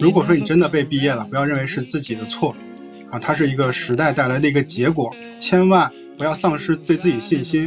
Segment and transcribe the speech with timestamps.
[0.00, 2.54] 如果说你真的被毕业了，不要认为是自己的错，
[3.10, 7.66] 啊，它是一个时代带来的一个结果，千万不要丧失对自己信心。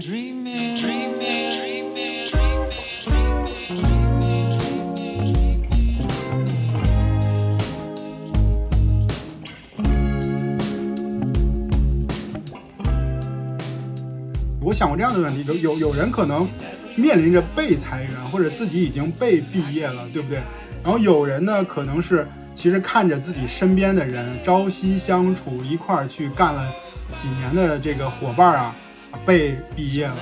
[14.64, 16.48] 我想过这样的问题，有有有人可能
[16.96, 20.40] 面临着被裁员，或者自己已经被毕业了，对不对？
[20.84, 26.72] 然后有人呢，可能是其实看着自己身边的人朝夕相处，一块儿去干了
[27.16, 28.76] 几年的这个伙伴啊，
[29.26, 30.18] 被毕业了。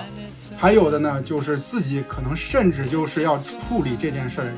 [0.58, 4.58] 还有的呢，就是自己可能甚至就是要处理这件事的人，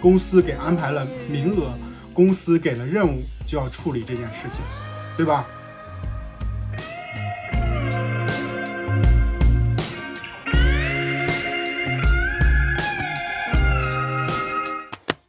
[0.00, 1.72] 公司给安排了名额，
[2.14, 4.60] 公司给了任务，就要处理这件事情，
[5.16, 5.46] 对吧？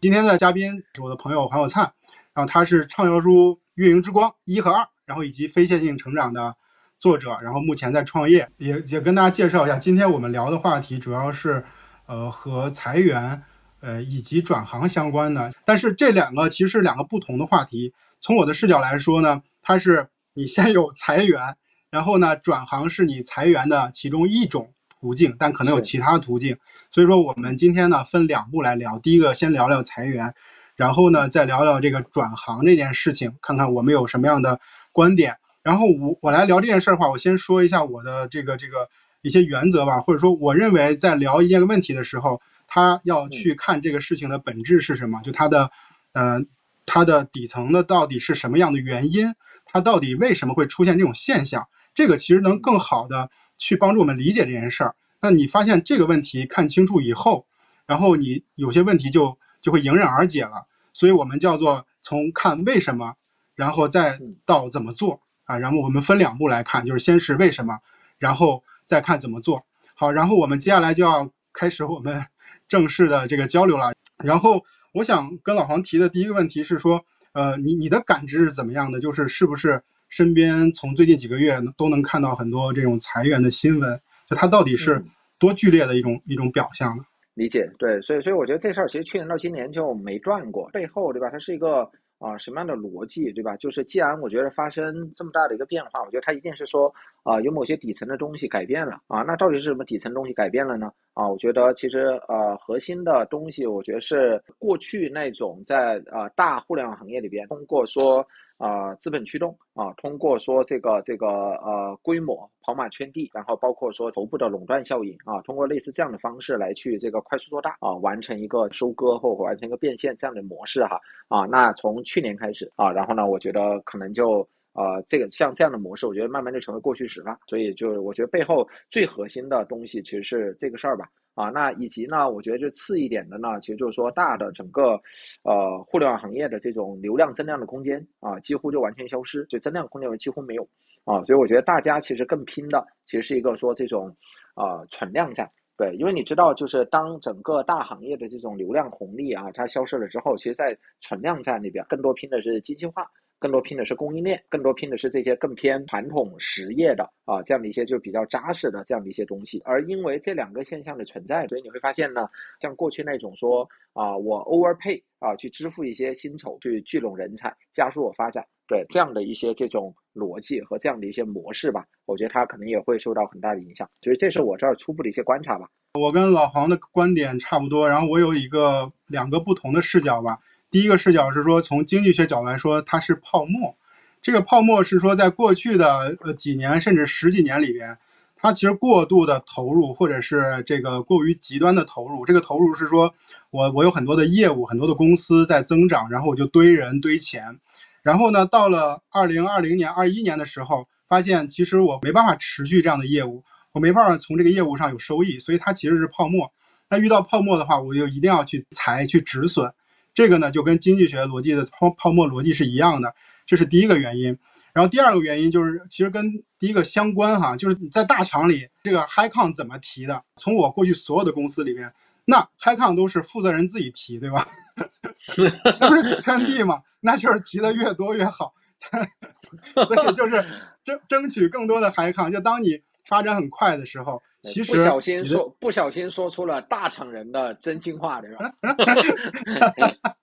[0.02, 1.94] 今天的嘉宾是我的朋友黄有灿，
[2.34, 6.56] 然后他是畅销书《运营之光》一和二，然后以及非线性成长的
[6.98, 11.64] 作者，然后目前在创业，也也跟大家介绍一下，今天我们聊的话题主要是，
[12.08, 13.44] 呃，和裁员，
[13.82, 15.52] 呃，以及转行相关的。
[15.66, 17.94] 但是这两个其实是两个不同的话题。
[18.20, 21.56] 从我的视角来说呢，它是你先有裁员，
[21.92, 24.74] 然后呢，转行是你裁员的其中一种。
[25.00, 26.56] 途径，但可能有其他途径，
[26.92, 29.00] 所以说我们今天呢分两步来聊。
[29.00, 30.34] 第一个先聊聊裁员，
[30.76, 34.60] 然后呢再聊聊这个转行这件事情，看看我们有什么样的
[34.92, 35.38] 观点。
[35.64, 38.90] 然后我我来聊这件事儿的话，我先说一下我的这个这个
[39.22, 45.72] 一些原则吧，或者说我认为在聊一件问题的时候，他要去看这个事情的本质是什么，就它的，
[46.12, 46.46] 嗯，
[46.86, 49.34] 它的底层的到底是什么样的原因，
[49.66, 53.30] 它到底为什么会出现这种现象，这个其实能更好的。
[53.64, 54.96] 去帮助我们理解这件事儿。
[55.22, 57.46] 那你发现这个问题看清楚以后，
[57.86, 60.68] 然后你有些问题就就会迎刃而解了。
[60.94, 63.16] 所以我们叫做从看为什么，
[63.56, 65.58] 然后再到怎么做啊。
[65.58, 67.80] 然后我们分两步来看，就是先是为什么，
[68.18, 69.66] 然后再看怎么做。
[69.94, 72.26] 好，然后我们接下来就要开始我们
[72.68, 73.94] 正式的这个交流了。
[74.24, 79.00] 然后我想跟老黄提的第一个问题是说，呃，你你的感知是怎么样的？
[79.00, 79.84] 就是是不是？
[80.10, 83.98] 身边从最近几个月都能看到很多这种裁员的新闻，
[84.32, 85.04] 就它到底是
[85.38, 87.04] 多剧烈的一种一种表象呢？
[87.34, 91.30] 理解对，所以所以我觉得这事儿其实去年到今年就没断过，背后对吧？
[91.30, 93.56] 它是一个啊什么样的逻辑对吧？
[93.58, 96.94] 就是既然我觉得发生这么大的一个变化，我觉得它一定是说
[97.24, 100.92] 啊有某些底层的东西改变了啊，那到底是什么底层东西改变了呢？
[101.14, 108.26] 啊，我觉得其实呃核心的东西，我觉得是过去那种在啊大互联网行业里边通过说。
[108.62, 131.10] 啊，资本驱动啊，通过说这个这个呃规模跑马圈地，然后包括说头部的垄断效应啊，通过类似这样的方式来去这个快速做大啊，完成一个收割或完成一个变现这样的模式哈啊，那从去年开始啊，然后呢，我觉得可能就呃这个像这样的模式，我觉得慢慢就成为过去时了，所以就我觉得背后最核心的东西其实是这个事儿吧。
[131.42, 135.02] 啊，那以及呢，我觉得就次一点的呢，其实就是说大的整个，
[135.44, 140.62] 呃，互联网行业的这种流量增量的空间啊，几乎就完全消失，就增量空间几乎没有
[141.06, 144.16] 啊，所以我觉得大家其实更拼的，其实是一个说这种，
[144.56, 153.10] 呃，存量战，对，因为你知道，就是当整个大行业的这种流量红利啊，它消失了之后，其实在存量战里边更多拼的是精细化。
[153.42, 159.60] 更多拼的是供应链，更多拼的是这些更偏传统实业的啊，这样的一些就比较扎实的这样的一些东西。
[159.66, 162.30] 而因为这两个现象的存在，所以你会发现呢，
[162.60, 173.90] 像过去那种说啊，我 overpay 啊，去支付一些薪酬，去聚拢人才，加速我发展，对这样的一些这种逻辑和这样的一些模式吧，我觉得它可能也会受到很大的影响。
[174.02, 175.68] 所以这是我这儿初步的一些观察吧。
[176.00, 180.38] 我跟老黄的观点差不多，然后我有一个两个不同的视角吧。
[180.72, 183.76] 第一个视角是说，从经济学角度来说，它是泡沫。
[184.22, 187.98] 这个泡沫是说，在过去的呃几年甚至十几年里边，
[188.38, 192.26] 它其实过度的投入，或者是这个过于极端的投入。
[192.26, 193.14] 这个投入是说，
[193.50, 197.60] 我我有很多的业务，很多的公司在增长，然后我就堆人堆钱。
[198.02, 203.44] 然后呢，到了二零二零年、二一年的时候，发现其实我没办法持续这样的业务，
[203.74, 206.50] 我没办法从这个业务上有收益，所以它其实是泡沫。
[206.90, 209.70] 那遇到泡沫的话，我就一定要去裁、去止损。
[210.14, 213.14] 这个呢，就跟经济学逻辑的泡泡沫逻辑是一样的，
[213.46, 214.38] 这是第一个原因。
[214.74, 220.24] 然后第二个原因就是，其实跟第一个相关哈，就是在大厂里，这个 high 抗怎么提的？
[220.38, 221.94] 从我过去所有的公司里边，
[222.26, 224.48] 那 high 抗都是负责人自己提，对吧？
[225.80, 226.82] 那不是圈地吗？
[227.02, 228.54] 那就是提的越多越好。
[229.86, 230.46] 所以就是
[230.84, 234.24] 争争取更多的 high 抗，就当你发展很快的时候。
[234.42, 238.52] 其实不小心说不小心说出了大厂人的真心话，对吧？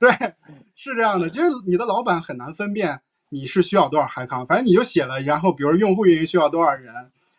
[0.00, 0.10] 对，
[0.74, 6.92] 是这样的，就是你的老板很难分辨你是需要多少海康，反正你就写了，然后比如用户运营需要多少人，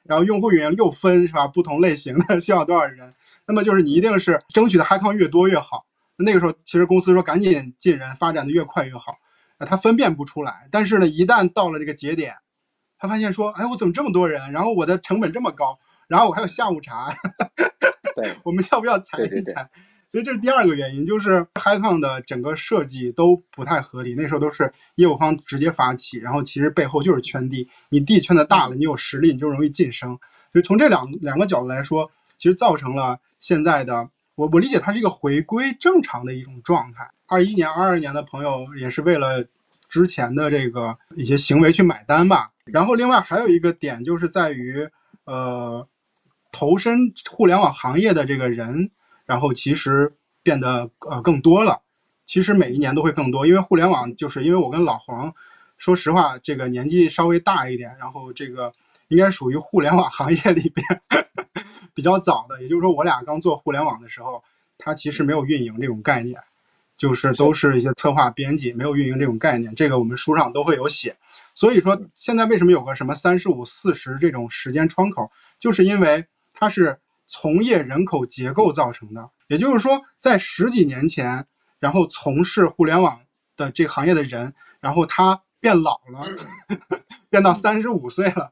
[0.03, 1.47] 然后用户运营又分是吧？
[1.47, 3.13] 不同类型的 需要多少人，
[3.47, 5.85] 那么就是你一定是争取的海康越多越好。
[6.15, 9.17] 那个时候其实公司说赶紧进人，发展的越快越好，
[9.57, 10.67] 啊，他分辨不出来。
[10.71, 12.35] 但是呢，一旦到了这个节点，
[12.99, 14.51] 他发现说，哎，我怎么这么多人？
[14.51, 17.13] 然后我的成本这么高，然后我还有下午茶，
[18.15, 19.69] 对，我们要不要踩一裁？
[20.09, 24.13] 所以这是第二个原因，就是 HiCon 的整个设计都不太合理。
[24.13, 27.67] 那时候都是业务方直接发起，然后其实背后就是圈地。
[27.89, 30.15] 你地圈的大了，你有实力，你就容易晋升。
[30.51, 37.09] 所以从这两两个角度来说，其实造成了现在的我我理解它是一个回归正常的一种状态。
[37.25, 39.43] 二一年、二二年的朋友也是为了
[39.89, 42.51] 之前的这个一些行为去买单吧。
[42.65, 44.87] 然后另外还有一个点就是在于，
[45.25, 45.87] 呃，
[46.53, 48.89] 投身互联网行业的这个人。
[49.25, 50.13] 然后其实
[50.43, 51.81] 变得呃更多了，
[52.25, 55.33] 其实每一年都会更多，因为互联网就是因为我跟老黄，
[55.77, 58.73] 说实话这个年纪稍微大一点，然后这个
[59.07, 60.85] 应该属于互联网行业里边
[61.93, 64.43] 比较早的，也就是说我俩刚做互联网的时候，
[64.77, 66.37] 他其实没有运营这种概念，
[66.97, 71.15] 就是都是一些策划编辑，没有运营这种概念，这个我们书上都会有写。
[71.55, 76.25] 所以说现在为什么有个什么三十五四十这种时间窗口，就是因为
[76.63, 76.99] 它是。
[77.25, 81.47] 从业人口结构造成的，也就是说，在十几年前，
[81.79, 83.21] 然后从事互联网
[83.55, 86.21] 的这个行业的人，然后他变老了，
[87.31, 88.51] 变到三十五岁了，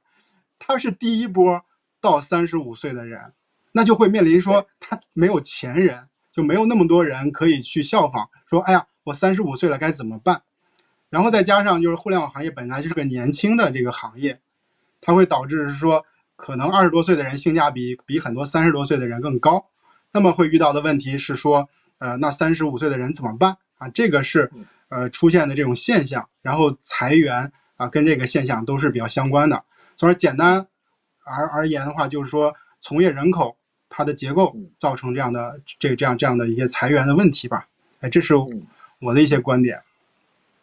[0.57, 1.63] 他是第一波
[1.99, 3.33] 到三十五岁的人，
[3.73, 10.41] 那就会面临说他没有前人，就没有那么多人可以去效仿，说哎呀，我三十五岁了该怎么办？
[11.09, 14.39] 然后再加上就是互联网行业本来就是个年轻的这个行业，
[15.01, 16.05] 它会导致是说。
[16.41, 19.63] 可能二十多岁的人性价比比很多三十多岁的人更高，
[20.11, 23.87] 那么会遇到的问题是说，呃，那三十五岁的人怎么办啊？
[23.89, 24.51] 这个是
[24.89, 29.63] 呃出现的这种现象，然后裁员啊，跟这个现象都是比较相关的。
[29.95, 30.65] 从而简单
[31.23, 33.55] 而而言的话，就是说从业人口
[33.87, 37.67] 它的结构造成这样的这这样这样的一些裁员的问题吧。
[37.99, 38.33] 哎，这是
[38.99, 39.79] 我的一些观点。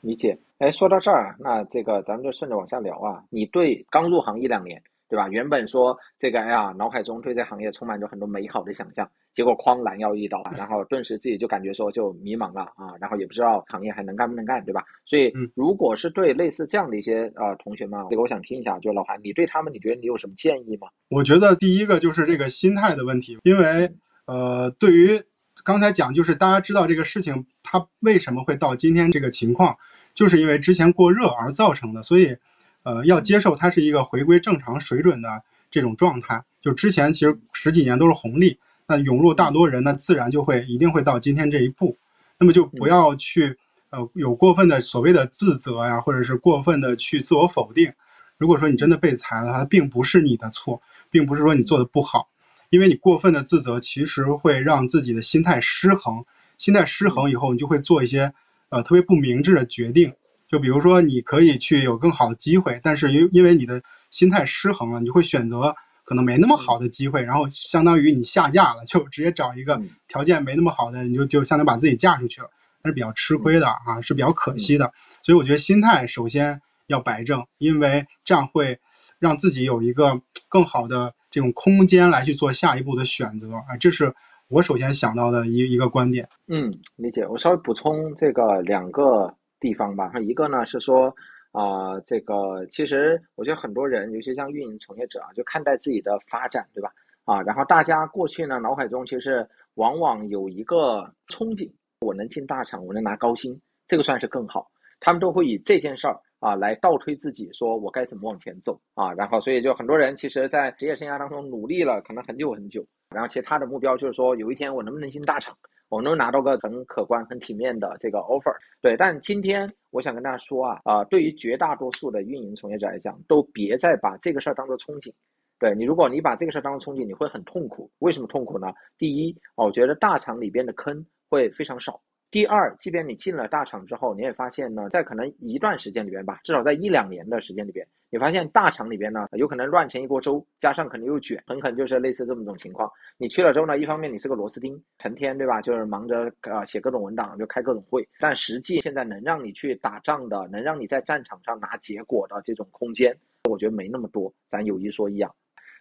[0.01, 0.37] 理解。
[0.59, 3.23] 哎，说到这儿，那这个咱们就顺着往下聊啊。
[3.31, 4.83] 你对刚入行一两年。
[5.09, 5.27] 对吧？
[5.29, 14.85] 原本说这个，哎呀，脑海中对这行业充满着很多美好的想象，结果哐拦腰一刀，然后顿时自己就感觉说就迷茫了啊，然后也不知道行业还能干不能干，对吧？
[15.07, 20.89] 所以，如果是对类似这样的一些呃同学们，这个我想听一下，就老韩，你对他们，你觉得你有什么建议吗？
[21.09, 23.91] 我觉得第一个就是这个心态的问题，因为
[24.27, 25.23] 呃，对于
[25.65, 29.77] 刚才讲，就是大家知道这个事情它为什么会到今天这个情况，
[30.13, 32.37] 就是因为之前过热而造成的，所以。
[32.83, 36.43] 呃，要接受它是一个回归正常水准的这种状态。
[36.61, 41.97] 就之前其实十几年都是红利，那涌入大多人，那自然就会一定会到今天这一步。
[42.39, 43.57] 那么就不要去
[43.91, 47.93] 呃有过分的所谓的自责呀，或者是过分的去自我否定。
[48.37, 50.81] 如果说你真的被裁了，它并不是你的错，
[51.11, 52.29] 并不是说你做的不好，
[52.71, 56.25] 因为你过分的自责其实会让自己的心态失衡。
[56.57, 58.33] 心态失衡以后，你就会做一些
[58.69, 60.13] 呃特别不明智的决定。
[60.49, 65.75] 就比如说，你可以去有更好的机会，但是因因为你的心态失衡了，你就会选择
[66.05, 69.79] 可能没那么好的机会，然后相当于你下架了，就直接找一个
[70.09, 72.49] 条件没那么好的，你就就相当于把自己嫁出去了，
[72.83, 74.91] 那是比较吃亏的啊，是比较可惜的。
[75.23, 78.79] 所以我觉得心态首先要摆正，因为这样会
[79.19, 80.19] 让自己有一个
[80.49, 84.11] 更好的这种空间来去做下一步的选择啊，这是
[84.49, 86.27] 我首先想到的一一个观点。
[86.47, 87.27] 嗯，理解。
[87.27, 89.35] 我稍微补充这个两个。
[89.61, 91.15] 地方吧，一个呢是说，
[91.53, 96.93] 啊，这个其实我觉得很多人，尤其像运营从业者啊，就看待自己的发展，对吧？
[97.25, 104.71] 啊，然后大家过去呢，脑海中其实往往有一个憧憬，我能进大厂，我能拿高薪，这个算是更好。
[105.01, 109.13] 他们都会以这件事儿啊来倒推自己，说我该怎么往前走啊。
[109.13, 112.85] 然后，所以就很多人其实，在职业生涯当中努力了，可能很久很久，
[113.15, 115.57] 然后其实他的目标就是说，有一天我能不能进大厂。
[115.89, 118.97] 我能拿到个很可观、很体面的这个 offer，对。
[118.97, 125.13] 但今天我想跟大家说啊，啊，对于绝大多数的运营从业者来讲，都别再把这个事儿当做憧憬。
[125.59, 127.91] 对你，如果你把这个事儿当做憧憬，你会很痛苦。
[127.99, 128.69] 为什么痛苦呢？
[128.97, 132.01] 第一，我觉得大厂里边的坑会非常少。
[132.31, 142.91] 第二，即便你进了大厂之后，你也发现呢，在可能一段时间里边吧，至少在一两年的时间里边，你发现大厂里边呢，有可能乱成一锅粥，加上可能又卷，很可能就是类似这么种情况。
[143.17, 153.17] 你去了之后呢，一方面你是个螺丝钉，成天对吧，就是忙着呃写各种文档，就开各种会，但实际现在能让你去打仗的，能让你在战场上拿结果的这种空间，
[153.49, 154.31] 我觉得没那么多。
[154.49, 155.31] 咱有一说一啊，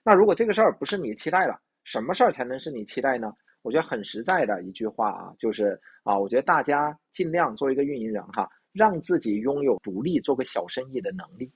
[0.02, 3.34] 那如果这个事儿不是你期待了，什么事儿才能是你期待呢？
[3.68, 11.52] 我觉得很实在的一句话啊，就是啊，我觉得大家尽量做一个运营人哈，让自己拥有独立做个小生意的能力，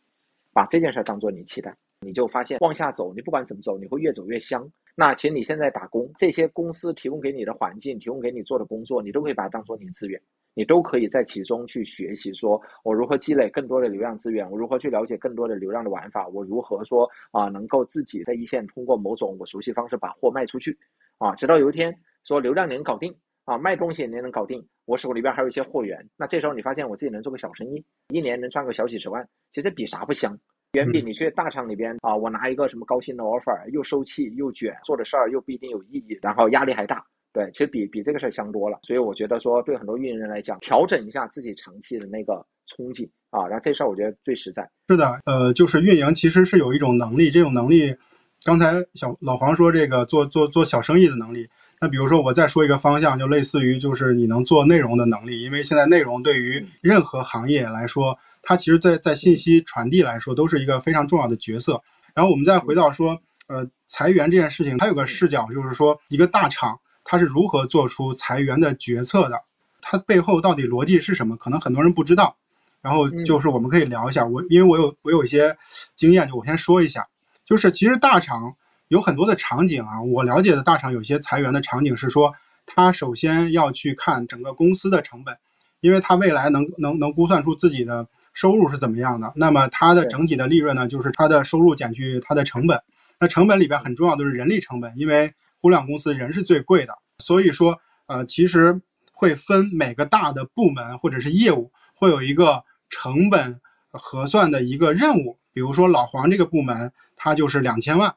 [0.52, 4.70] 把这件事当做你期待，你就发现往下走，你不管怎么走，你会越走越香。
[4.94, 10.22] 那其实你现在打工，这些公司提供给你的环境，提供给你做的工作，你都可以把它当做你的资源。
[10.54, 20.78] 你都可以在其中去学习，说我如何积累更多的流量资源，我如何去了解更多的流量的玩法，我如何说啊能够自己在一线通过某种我熟悉方式把货卖出去，
[21.22, 29.24] 啊，直到有一天说流量你能搞定啊，卖东西你能搞定，我手里边还有一些货源，那这时候你发现我自己能做个小生意，一年能赚个小几十万，
[29.54, 30.36] 其实比啥不香，
[30.74, 37.06] 远比你去大厂里边啊，我拿一个什么高薪的 offer 又受气又卷，做的事儿又不一定有意义，然后压力还大。
[37.34, 44.70] 对，其实比比这个事儿香多了，所以我觉得说，对很多运营人来讲，调整一下自己长期的那个憧憬啊，然后这事儿我觉得最实在。
[44.90, 47.96] 是的，呃，就是运营其实是有一种能力，这种能力，
[48.44, 51.48] 刚才小老黄说这个做做做小生意的能力，
[51.80, 61.82] 那比如说我再说一个方向，就类似于就是你能做内容的能力，因为现在内容对于任何行业来说，它其实在在信息传递来说都是一个非常重要的角色。
[62.14, 63.18] 然后我们再回到说，
[63.48, 66.80] 呃，裁员这件事情，它有个视角，就是说一个大厂。
[67.04, 69.42] 它是如何做出裁员的决策的？
[69.82, 71.36] 它背后到底逻辑是什么？
[71.36, 72.38] 可能很多人不知道。
[72.80, 75.58] 然后就是我们可以聊一下，我因为我有我有一些
[75.96, 77.06] 经验，就我先说一下。
[77.52, 78.56] 就是其实大厂
[78.88, 82.34] 有很多的场景啊，我了解的大厂有些裁员的场景是说，
[82.66, 85.38] 他首先要去看整个公司的成本，
[85.82, 89.34] 因为他未来能能能估算出自己的收入是怎么样的。
[89.36, 92.82] 那么它的整体的利润呢，就是它的收入减去它的成本。
[93.20, 98.80] 那成本里边很重要的是人力成本，因为互联网公司人是最贵的，所以说，呃，其实
[99.12, 103.60] 会分每个大的部门或者是业务，会有一个成本
[103.92, 105.38] 核算的一个任务。
[105.54, 108.16] 比如说老黄这个部门，他就是两千万，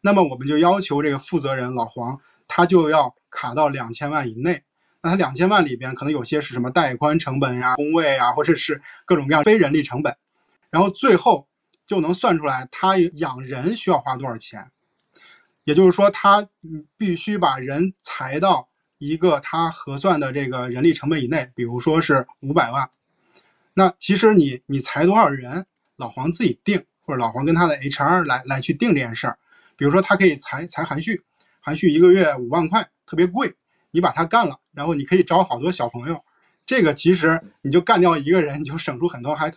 [0.00, 4.62] 那么我们就要求这个负责人老黄，他就要卡到两千万以内。
[5.02, 10.16] 那他两千万里边可能有些是什么带宽成本呀、工位啊，或者是各种各样非人力成本，
[10.70, 11.48] 然后最后
[11.86, 14.70] 就能算出来他养人需要花多少钱。
[15.64, 16.48] 也就是说，他
[16.96, 22.90] 必须把人裁到一个他核算的这个人力成本以内，比如说是五百万。
[23.74, 29.38] 那其实你你裁多少人，老黄自己定，或者老黄跟他的 HR 来来去定这件事儿。
[29.76, 31.22] 比如说他可以裁裁韩旭，
[31.60, 33.54] 韩旭一个月五万块，特别贵，
[33.90, 36.22] 你把他干了，然后你可以招好多小朋友。
[36.64, 39.52] 这个其实你就干掉一个人，你就省出很多 high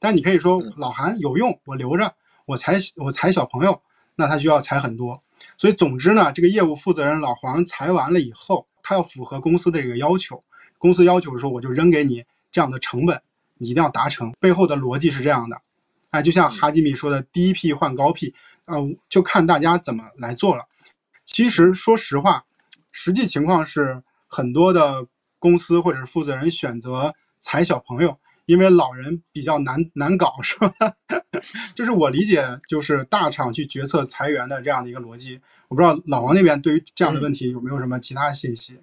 [0.00, 2.14] 但你可以说老韩有用，我留着，
[2.46, 3.80] 我裁我裁小朋友，
[4.16, 5.22] 那他就要裁很多。
[5.56, 10.40] 所以，总之呢，这个业务负责人老黄裁完了以后，他要符合公司的这个要求。
[10.78, 13.20] 公司要求说，我就扔给你这样的成本，
[13.56, 14.32] 你一定要达成。
[14.40, 15.60] 背后的逻辑是这样的，
[16.10, 18.34] 哎，就像哈基米说的，低 P 换高 P，
[18.66, 18.76] 呃，
[19.08, 20.64] 就看大家怎么来做了。
[21.24, 22.44] 其实，说实话，
[22.90, 25.06] 实际情况是很多的
[25.38, 28.18] 公司或者是负责人选择裁小朋友。
[28.46, 30.72] 因为老人比较难难搞， 是吧？
[31.74, 35.38] 就是我理解，就是大厂去决策裁员的这样的一个逻辑。
[35.68, 38.80] 我不知道老王那边对于这样的问题有没有什么其他信息？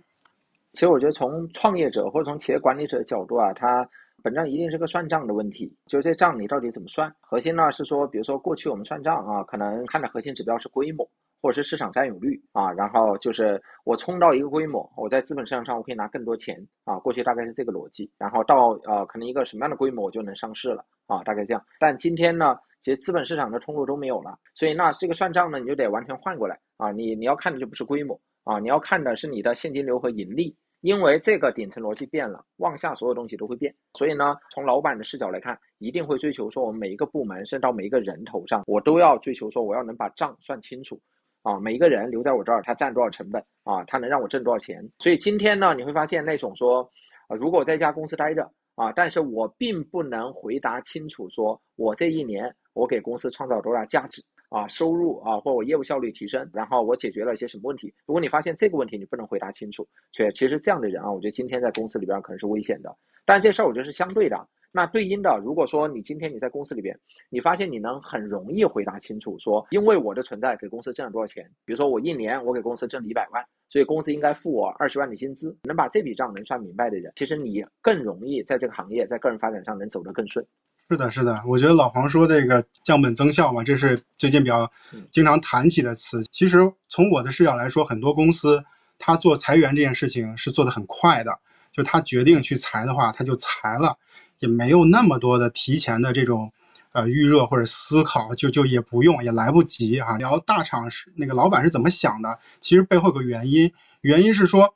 [0.73, 3.89] 其实我觉得从创业者或者从企业管理者的角度啊，他
[4.25, 7.13] 本账一定是个算账的问题，就是这账你到底怎么算？
[7.21, 11.07] 核心呢是说，比如说过去我们算账啊，可能看的核心指标是规模。
[11.41, 21.63] 或者是市场占有率啊，然后就是我冲到一个规模，我在资本市场上我可以拿更多钱啊，过去大概是这个逻辑，然后到呃可能一个什么样的规模我就能上市了啊，大概这样。
[21.79, 30.55] 但今天呢，其实资本市场的通路都没有了，所以那这个算账呢，你就得完全换过来啊，你你要看的就不是规模啊，你要看的是你的现金流和盈利，
[30.85, 41.01] 因为这个顶层逻辑变了，往下所有东西都会变，所以呢，从老板的视角来看，一定会追求说，我们每一个部门甚至到每一个人头上，我都要追求说，我要能把账算清楚。
[41.41, 43.83] 啊，每一个人留在我这儿，他占多少成本啊？
[43.85, 44.87] 他能让我挣多少钱？
[44.99, 46.87] 所以今天呢，你会发现那种说，
[47.29, 57.93] 啊，如果在一家公司待着啊，但是我并不能回答清楚，说我这一年我给公司创造多大价值啊，收入啊，或我业务效率提升，然后我解决了一些什么问题？
[58.05, 62.95] 如果你发现这个问题你不能回答清楚，且其实这样的人啊，我觉得今天在公司里边可能是危险的。
[63.25, 64.47] 但这事儿我觉得是相对的。
[64.71, 66.99] 那对应的，如果说你今天你在公司里边，
[67.29, 80.45] 你发现你能很容易回答清楚，说因为我的存在给公司挣了多少钱，比如说我一年我给公司挣了一百万，所以公司应该付我二十万的薪资，能把这笔账能算明白的人，其实你更容易在这个行业在个人发展上能走得更顺。
[80.87, 84.71] 是的，是的，我觉得老黄说这个降本增效嘛，这是最近比较
[85.09, 86.23] 经常谈起的词。
[86.31, 88.63] 其实从我的视角来说，很多公司
[88.99, 91.31] 他做裁员这件事情是做得很快的，
[91.73, 93.97] 就他决定去裁的话，他就裁了。
[94.39, 96.51] 也没有那么多的提前的这种，
[96.91, 100.17] 呃预热或者思考，就就也不用，也来不及啊。
[100.17, 104.75] 聊大厂是那个老板是怎么想的，其实背后有个原因，原因是说，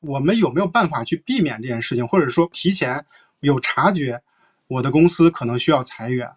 [0.00, 3.06] 我们有没有办法去避免这件事情，或者说提前
[3.40, 4.20] 有察觉，
[4.68, 6.30] 我的公司可能需要裁员，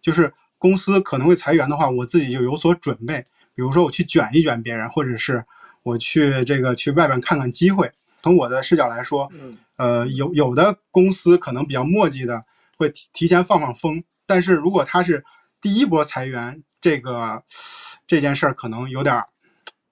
[0.00, 3.20] 就是公司可能会裁员的话，我自己就有所准备，
[3.54, 5.44] 比如说我去卷一卷别人，或者是
[5.82, 7.90] 我去这个去外边看看机会。
[8.22, 9.30] 从我的视角来说，
[9.76, 12.42] 呃，有有的公司可能比较墨迹的
[12.78, 15.22] 会提提前放放风，但是如果他是
[15.60, 17.42] 第一波裁员，这个
[18.06, 19.22] 这件事儿可能有点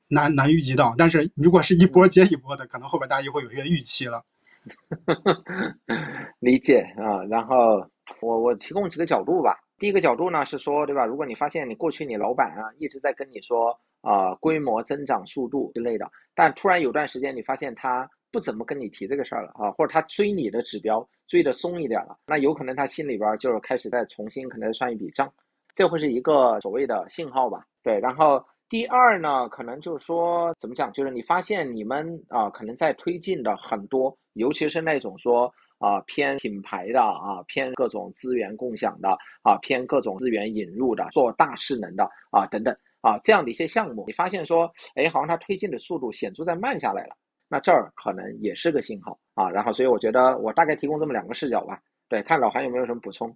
[0.08, 0.94] 难难预计到。
[0.96, 4.24] 但是如果是一波接一波的，可能后边大家就会有些预期了。
[6.40, 7.84] 理解啊，然后
[8.20, 9.58] 我我提供几个角度吧。
[9.78, 11.04] 第一个角度呢是说，对吧？
[11.06, 18.08] 如果你发现你过去你老板啊一直在跟你说啊规模增长速度之类的，但突然有段时间你发现他。
[18.32, 25.30] 不怎么跟你提这个事儿了啊，或者他追你的指标追的松一点了，那有可能他心里边就是开始再重新可能算一笔账，
[25.74, 27.66] 这会是一个所谓的信号吧？
[27.82, 28.00] 对。
[28.00, 28.42] 然后
[28.72, 39.10] 第二呢，可能就是说怎么讲，就是你发现你们啊，可能在推进的很多，尤其是那种说啊偏品牌的啊，偏各种资源共享的
[39.42, 47.14] 啊，偏各种资源引入的，做大势能的啊等等啊这样的一些项目，你发现说，哎，好像它推进的速度显著在慢下来了。
[47.50, 53.28] 那这儿可能也是个信号啊，然后所以我觉得我大概提供这么两个视角吧，对，看老韩有没有什么补充。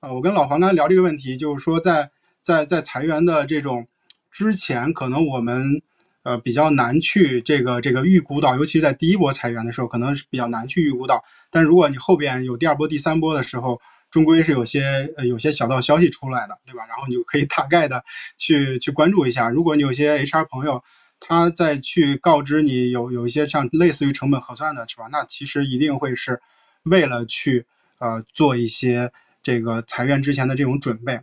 [0.00, 2.06] 啊，我跟老黄刚才聊这个问题，就是说在
[2.42, 3.86] 在在裁员的这种
[4.34, 5.80] 之前，可能我们
[6.24, 11.24] 呃比较难去这个这个预估到，尤其是在第一波裁员的时候，可能是比较难去预估到。
[11.50, 16.84] 但如果你后边有第二波、第三波的时候，终归是有些呃有些小道消息出来的，对吧？
[16.86, 18.04] 然后你就可以大概的
[18.36, 19.48] 去去关注一下。
[19.48, 20.82] 如果你有些 HR 朋友。
[21.26, 25.06] 他再去告知你有有一些像类似于成本核算的是吧？
[25.10, 26.38] 那其实一定会是
[26.82, 27.64] 为了去
[27.98, 29.10] 呃做一些
[29.42, 31.18] 这个裁员之前的这种准备。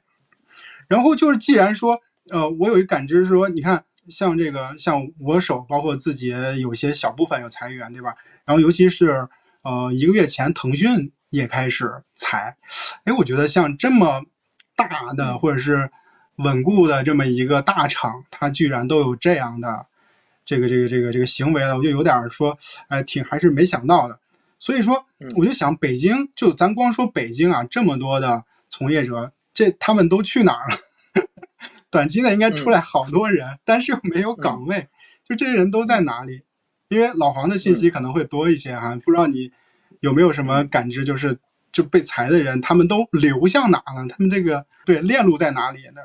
[0.87, 1.99] 然后就是既然说
[2.31, 8.15] 呃我有一感知是说，你看像这个像我手包括自己有些小部分有裁员对吧？
[8.45, 9.27] 然后尤其是
[9.61, 12.57] 呃一个月前腾讯也开始裁，
[13.03, 14.23] 哎，我觉得像这么
[14.75, 15.91] 大的或者是
[16.37, 19.85] 稳固的这么一个大厂，它居然都有这样的。
[20.43, 24.19] 这个这个这个这个行为了，我就有点说，哎，挺还是没想到的。
[24.57, 25.05] 所以说，
[25.37, 30.77] 我就想，北京就咱光说北京啊，这么多的从业者，这他们都去哪儿了？
[31.91, 34.87] 短期内应该出来好多人，但是又没有岗位，
[35.23, 36.41] 就这些人都在哪里？
[36.87, 39.51] 因为老黄的信息可能会多一些哈，不知道你
[39.99, 41.37] 有没有什么感知，就是
[41.71, 44.07] 就被裁的人，他们都流向哪了？
[44.09, 46.01] 他们这个对链路在哪里呢？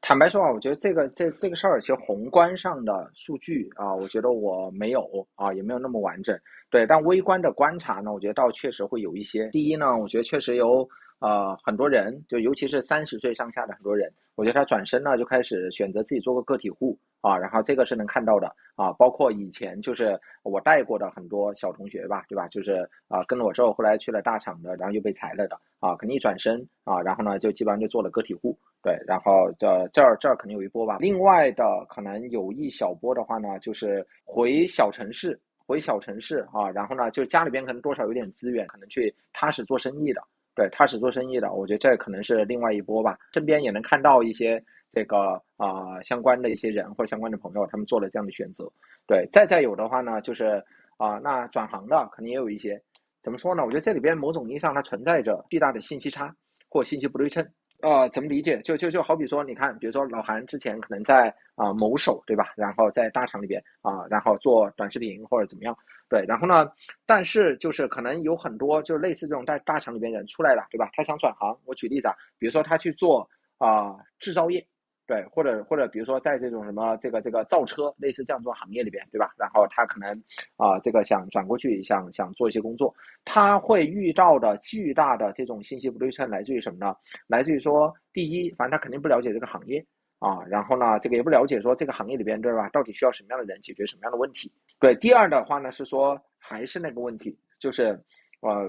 [0.00, 6.36] 坦白说啊，我觉得这个这这个事儿，其实宏观上的数据啊，我觉得我没有啊，也没有那么完整。
[6.70, 9.48] 对，但微观的观察呢，我觉得倒确实会有一些。
[9.50, 10.88] 第一呢，我觉得确实有
[11.22, 22.48] 呃很多人，就尤其是三十岁上下的很多人，我觉得他转身呢就开始选择自己做个个体户啊，然后这个是能看到的啊，包括以前就是我带过的很多小同学吧，对吧？
[22.48, 28.58] 就是啊跟了我之后，后来去了大厂的，然后又被裁了的啊，肯定一转身啊，然后呢就基本上就做了个体户。
[28.82, 30.98] 对，然后这这儿这儿肯定有一波吧。
[30.98, 40.20] 另外的可能有一小波的话呢，就是回小城市，回小城市啊，然后呢，就家里边可能多少有点资源，可能去踏实做生意的。
[40.54, 43.18] 对，踏实做生意的，我觉得这可能是另外一波吧。
[43.32, 48.70] 身边也能看到一些这个啊相关的一些人或者相关的朋友，他们做了这样的选择。
[49.06, 50.62] 对，再再有的话呢，就是
[50.98, 52.80] 啊，那转行的肯定也有一些。
[53.22, 53.64] 怎么说呢？
[53.64, 56.34] 我觉得这里边某种意义上它存在着巨大的信息差
[56.68, 57.46] 或信息不对称。
[57.80, 58.60] 呃，怎么理解？
[58.62, 62.52] 就就就好比说，你看，比如说老韩之前可能在啊某手，对吧？
[62.56, 65.76] 然后在大厂里边啊，然后做短视频或者怎么样，
[66.12, 66.22] 对。
[66.28, 66.70] 然后呢，
[67.06, 70.90] 但是就是可能有很多就是类似这种在大厂里边人出来了，对吧？
[70.92, 74.62] 他想转行，我举例子啊，比如说他去做啊制造业。
[75.04, 79.34] 对，或者或者比如说在这种什么这个这个造车类似这样做行业里边，对吧？
[79.36, 80.08] 然后他可能
[80.56, 82.94] 啊这个想转过去，想想做一些工作，
[83.24, 86.94] 他会遇到的巨大的这种信息不对称来自于什么呢？
[87.26, 89.84] 来自于说，第一，反正他肯定不了解这个行业
[90.20, 94.50] 啊，然后呢，这个也不了解说这个行业里边对吧，到底需要什么样的人解决什么样的问题？
[94.82, 97.96] 对，第二的话呢是说还是那个问题，就是
[98.40, 98.68] 呃，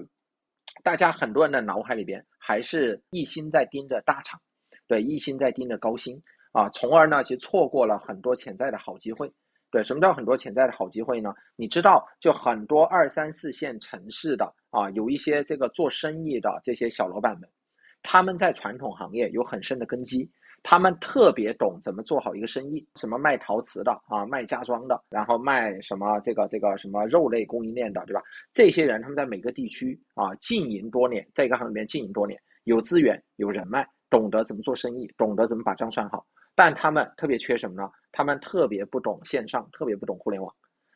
[0.84, 4.40] 大家很多人的脑海里边还是一心在盯着大厂。
[4.86, 6.22] 对，一心在盯着高薪
[6.52, 9.34] 啊，从而呢，其实错过了很多潜在的好机会。
[9.72, 11.34] 对，什么叫很多潜在的好机会呢？
[11.56, 17.50] 你知道，就很多二三四线城市的啊，有一些这个做生意的这些小老板们，
[18.04, 20.30] 他们在传统行业有很深的根基，
[20.64, 28.22] 他们特别懂怎么做好一个生意，什么卖陶瓷的啊，卖家装的，然后卖什么这个这个什么肉类供应链的，对吧？
[28.54, 33.88] 这些人他们在每个地区啊经营多年，在一个行里面经营多年，有资源，有人脉。
[34.10, 36.24] 懂得怎么做生意，懂得怎么把账算好，
[36.54, 37.90] 但他们特别缺什么呢？
[38.12, 40.54] 他们特别不懂线上，特别不懂互联网。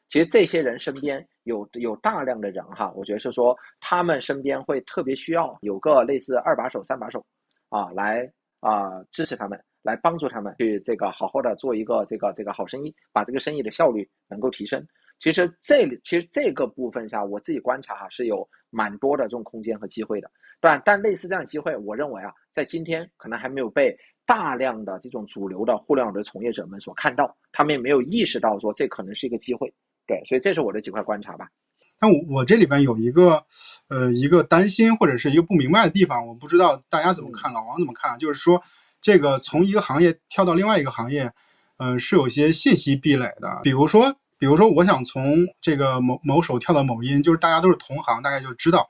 [0.08, 7.26] 其实这些人身边有有大量的人哈，我觉得是说他们身边会特别需要有个类似二把手、三把手
[7.70, 14.86] 啊，来啊支持他们，来帮助他们去这个好好的做一个这个这个好生意，把这个生意的效率能够提升。
[15.20, 20.30] 其实这里其实这个部分下，我自己观察哈是有蛮多的这种空间和机会的。
[20.60, 29.74] 但但类似这样的机会，我认为啊，在今天可能还没有被大量的这种主流的互联网的从业者们所看到，他们也没有意识到说这可能是一个机会。
[30.06, 31.50] 对，所以这是我的几块观察吧。
[32.00, 33.44] 但我我这里边有一个
[33.88, 38.18] 呃一个担心或者是一个不明白的地方，我不知道大家怎么看，老王怎么看？
[38.20, 38.62] 就是说
[39.02, 41.32] 这个从一个行业跳到另外一个行业，
[41.78, 44.16] 嗯，是有些信息壁垒的，比如说。
[44.40, 48.88] 比如说，我想从这个某某手跳到某音，就是大家都是同行，大概就知道，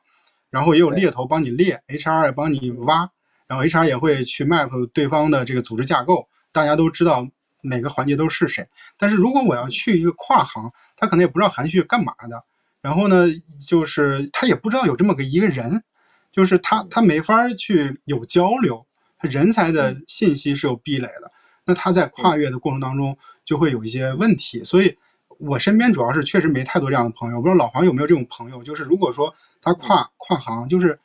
[0.49, 3.09] 然后也有猎头帮你猎，HR 也帮你挖，
[3.47, 7.25] 然后 HR 也会去 map 对方的这个组织架构，大家都知道
[7.61, 8.67] 每个环节都是谁。
[8.97, 12.43] 但是如果我要去一个跨行，他可能也不知道韩旭干嘛的，
[12.87, 13.25] 然后呢，
[13.59, 15.83] 就是他也不知道有这么个一个人，
[16.31, 18.85] 就是他他没法去有交流，
[19.17, 21.29] 他人才的信息是有壁垒的，
[21.65, 24.97] 那他在跨越的过程当中就会有一些问题，所以。
[25.39, 28.63] 我身边主要是确实没太多这样的朋友，不知道老黄有没有这种朋友？
[28.63, 30.99] 就是如果说他跨跨行，就是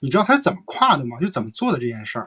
[0.00, 1.20] 你知道他是怎么跨的吗？
[1.20, 2.26] 就怎么做的这件事儿？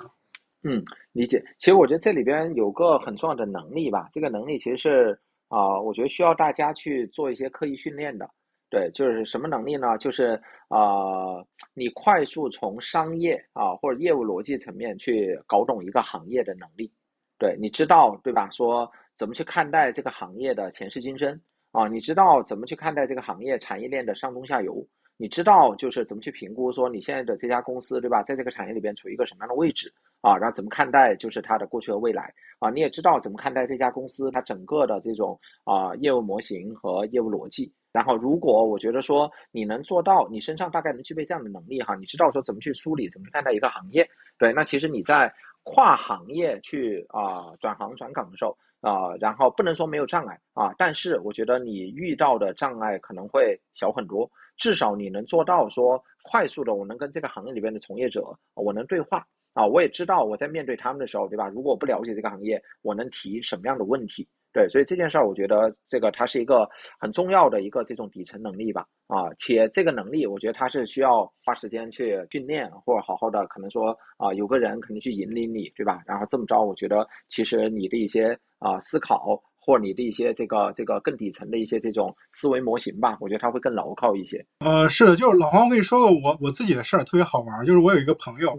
[0.63, 1.43] 嗯，理解。
[1.59, 5.19] 其实我觉得这里边有个很重要的能力吧，这个能力其实是
[5.49, 8.29] 啊，我觉得需要大家去做一些刻意训练的。
[8.69, 9.97] 对，就是什么能力呢？
[9.97, 16.91] 就是啊，你快速从商业啊或者业务逻辑层面去搞懂一个行业的能力。
[17.39, 18.47] 对，你知道对吧？
[18.51, 21.39] 说怎么去看待这个行业的前世今生？
[21.71, 24.85] 啊，你知道怎么去看待这个行业产业链的上中下游？
[25.17, 28.21] 你知道就是怎么去评估说你现在的这家公司，对吧？
[28.23, 30.37] 在这个产业里边处于一个什么样的位置啊？
[30.37, 32.69] 然后怎么看待就是它的过去和未来啊？
[32.69, 37.73] 你也知道怎么看待这家公司它整个的这种啊业务模型和业务逻辑。
[37.91, 44.09] 然后如果我觉得说你能做到，你身上大概能具备这样的能力哈，你知道说怎么去梳理，怎么去看待一个行业？
[44.37, 48.57] 对，那其实你在跨行业去啊转行转岗的时候。
[48.81, 58.23] 啊，然后不能说没有障碍啊，但是我觉得你遇到的障碍可能会小很多，至少你能做到说快速的，我能跟这个行业里边的从业者，
[58.53, 61.49] 我能对话啊，我也知道我在面对他们的时候，对吧？
[61.49, 64.25] 如果不了解这个行业，我能提什么样的问题？
[64.51, 66.67] 对，所以这件事儿，我觉得这个它是一个
[66.99, 76.01] 很重要的一个这种底层能力吧，啊，且这个能力，我觉得它是需要花时间去训练，或者好好的，可能说啊，有个人可能去引领你，对吧？
[76.07, 84.43] 然后这么着，我觉得其实你的一些啊思考，或者你的一些这个这个更底层的一些这种思维模型吧，我觉得它会更牢靠一些。
[84.61, 88.57] 呃，是的，就是老黄，我跟你说个我我自己的事儿，特别好玩，就是我有一个朋友，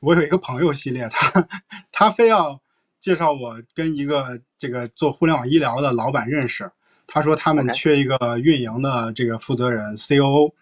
[0.00, 1.48] 我有一个朋友系列，他
[1.90, 2.60] 他非要。
[3.02, 6.70] 介绍我跟一个这个做互联网医疗的老板认识，
[7.08, 10.52] 他说他们缺一个运营的这个负责人 COO，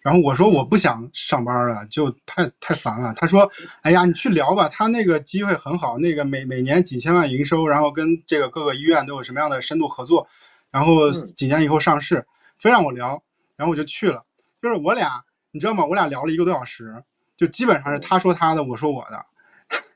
[0.00, 3.14] 然后我说我不想上班了，就太太烦了。
[3.14, 3.48] 他说，
[3.82, 10.26] 哎呀，你去聊吧，他那个机会很好，那个每每年几千万营收，然后跟这个各个医院都有什么样的深度合作，
[10.72, 12.26] 然后几年以后上市，
[12.58, 13.22] 非让我聊，
[13.54, 14.20] 然后我就去了。
[14.60, 15.84] 就是我俩，你知道吗？
[15.86, 17.00] 我俩聊了一个多小时，
[17.36, 19.24] 就基本上是他说他的，我说我的。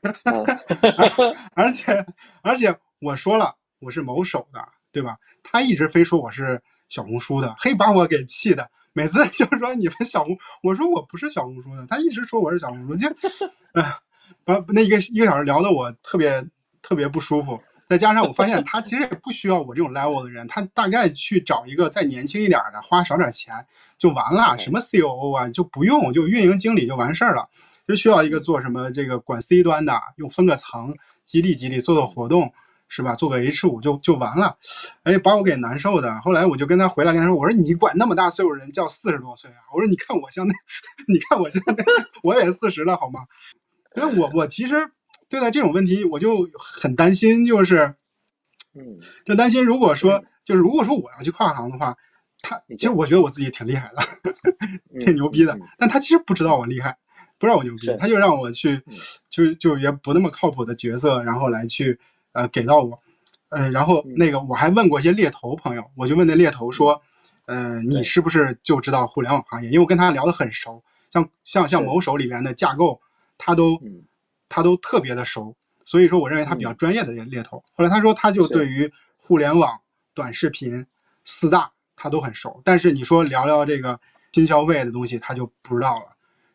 [0.01, 2.05] 哈 而且
[2.41, 5.17] 而且我说了我是某手的，对吧？
[5.43, 8.69] 他一直非说我是小红书的，嘿，把我给气的。
[8.93, 13.07] 每次就是说你们小红，我说我不是小红书的，他一直说我是小红书，就，
[13.73, 13.95] 哎，
[14.43, 16.45] 把那一个一个小时聊的我特别
[16.81, 17.61] 特别不舒服。
[17.87, 23.65] 再加上我发现他其实也不需要我这种 level 的人，他大概去找一个再年轻一点的，花少点钱
[23.97, 24.57] 就完了。
[24.57, 27.49] 什么 COO 啊，就不用，就运营经理就完事儿了。
[27.89, 32.53] 就需要一个做什么这个管 C 端的，用分个层激励激励，做做活动
[32.87, 33.15] 是吧？
[33.15, 34.55] 做个 H 五就就完了，
[35.01, 36.21] 哎，把我给难受的。
[36.21, 39.57] 后来我就跟他回来跟他说，我说你管那么大岁数人叫四十多岁啊？
[39.73, 40.53] 我说你看我像那，
[41.11, 41.83] 你看我像那，
[42.21, 43.21] 我也四十了好吗？
[43.95, 44.75] 所以我我其实
[45.27, 47.95] 对待这种问题我就很担心，就是，
[48.75, 51.97] 嗯，就担心如果说就是如果说我要去跨行的话，
[52.41, 54.03] 他其实我觉得我自己挺厉害的，
[55.03, 56.95] 挺牛逼的，但他其实不知道我厉害。
[57.39, 58.81] 不让我牛逼，他就让我去，
[59.29, 61.97] 就就也不那么靠谱的角色，然后来去，
[62.33, 62.99] 呃，给到我，
[63.47, 67.01] 呃，然后那个我还问过一些猎头朋友，我就问那猎头说，
[67.45, 69.69] 呃，你是不是就知道互联网行业？
[69.69, 72.99] 因为我跟他聊得很熟，像像像某手里面的架构，
[73.37, 73.81] 他都
[74.49, 77.63] 他都特别的熟，所以说我认为他比较专业的人猎头。
[77.73, 79.79] 后来他说他就对于互联网
[80.13, 80.85] 短视频
[81.23, 83.97] 四大他都很熟，但是你说聊聊这个
[84.33, 86.09] 新消费的东西，他就不知道了。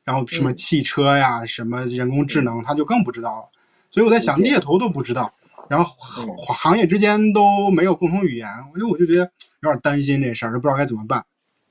[0.04, 3.48] 然后什么汽车呀，什么人工智能，他就更不知道了。
[3.90, 5.30] 所以我在想，猎头都不知道，
[5.68, 5.90] 然后
[6.36, 11.24] 行行业之间都没有共同语言，我就我就觉得有点担心这事儿，就不知道该怎么办。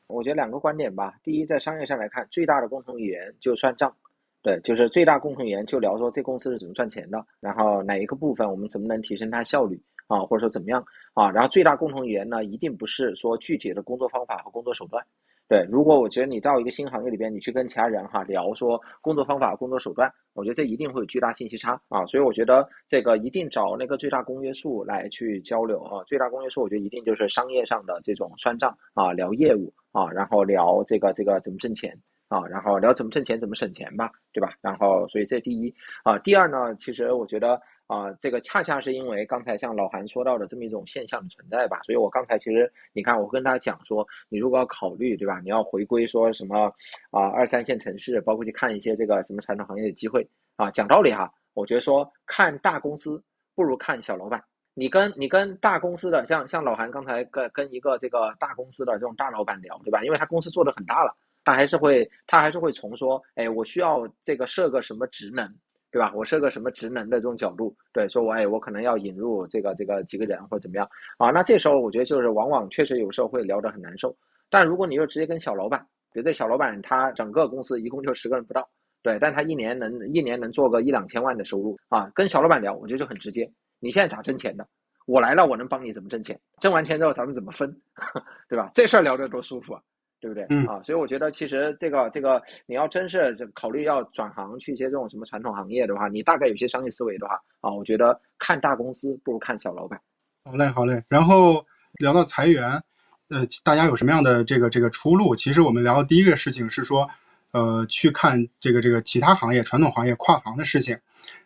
[0.07, 3.93] 我觉得两个观点吧，第一，在商业上来看，最大的共同语言就算账，
[4.41, 15.03] 对，就是最大共同语言就聊说这公司是怎么赚钱的，然后哪一个部分我们怎么能提升它效率啊，或者说怎么样啊，然后最大共同语言呢，一定不是说具体的工作方法和工作手段。
[15.49, 31.95] 对，如果我觉得你到一个新行业里边，你去跟其他人哈聊说工作方法、工作手段，我觉得这一定会有巨大信息差啊，所以我觉得这个一定找那个最大公约数来去交流啊，最大公约数我觉得一定就是商业上的这种算账啊，聊业务啊，然后聊这个这个怎么挣钱
[32.29, 34.53] 啊，然后聊怎么挣钱、怎么省钱吧，对吧？
[34.61, 35.71] 然后所以这第一
[36.03, 37.61] 啊，第二呢，其实我觉得。
[37.87, 45.39] 啊，这个恰恰是因为刚才像老韩说到的这么一种现象的存在吧，所以我刚才其实你看，我跟他讲说，你如果要考虑，对吧？
[45.43, 46.73] 你要回归说什么
[47.11, 53.21] 啊，二三线城市，包括去看一些这个什么传统行业的机会啊，讲道理哈，我觉得说看大公司
[53.53, 54.43] 不如看小老板。
[54.75, 60.03] 你跟你跟大公司的，像像老韩刚才跟跟一个这个大公司的这种大老板聊，对吧？
[60.03, 65.47] 因为他公司做的很大了，他还是会他还是会从说，哎，我需要这个设个什么职能。
[65.93, 66.11] 对吧？
[66.15, 71.29] 我设个什么职能的这种角度，对，说我哎，我可能要引入这个这个几个人或者怎么样啊？
[71.29, 74.15] 那这时候我觉得就是往往确实有时候会聊得很难受。
[74.49, 75.79] 但如果你又直接跟小老板，
[76.11, 78.67] 比如这小老板他整个公司一共就十个人不到，
[79.03, 83.47] 对，但他一年能一年能做个一两千万的收入啊，跟小老板聊，我觉得就很直接。
[83.79, 84.67] 你现在咋挣钱的？
[85.05, 86.39] 我来了，我能帮你怎么挣钱？
[86.59, 87.69] 挣完钱之后咱们怎么分？
[88.49, 88.71] 对吧？
[88.73, 89.81] 这事儿聊得多舒服啊！
[90.23, 90.45] 对不对？
[90.49, 99.99] 嗯啊，所以我觉得其实这个这个，你要真是考虑要转行去一些这种什么传统行业的话，你大概有些商业思维的话啊，我觉得看大公司不如看小老板。
[100.45, 101.03] 好嘞，好嘞。
[101.09, 101.65] 然后
[101.99, 102.81] 聊到裁员，
[103.27, 105.35] 呃，大家有什么样的这个这个出路？
[105.35, 107.05] 其实我们聊的第一个事情是说，
[107.51, 110.97] 呃，去看这个这个其他行业、传统行业跨行的事情。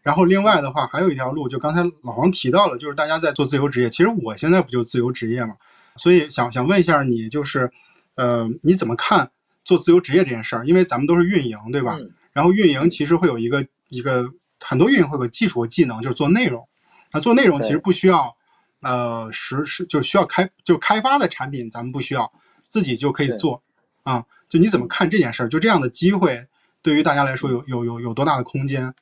[0.04, 3.90] 然后另外的话，还有一条路，就刚才老黄提到了，就是大家在做自由职业。
[3.90, 5.56] 其实我现在不就自由职业嘛，
[5.96, 7.72] 所以想想问一下你，就是。
[8.18, 9.32] 呃，你怎么看
[9.64, 10.66] 做自由职业这件事儿？
[10.66, 11.98] 因为咱们都是运营，对吧？
[12.34, 16.68] 然后运营其实会有一个一个很多运营会有技术和技能，就是做内容。
[17.14, 18.36] 那做内容其实不需要，
[18.82, 22.32] 呃，实是就需要开就开发的产品，咱们不需要
[22.68, 23.62] 自己就可以做
[24.04, 24.26] 啊。
[24.50, 25.48] 就你怎么看这件事儿？
[25.48, 26.46] 就这样的机会
[26.82, 28.94] 对于大家来说有有有有多大的空间？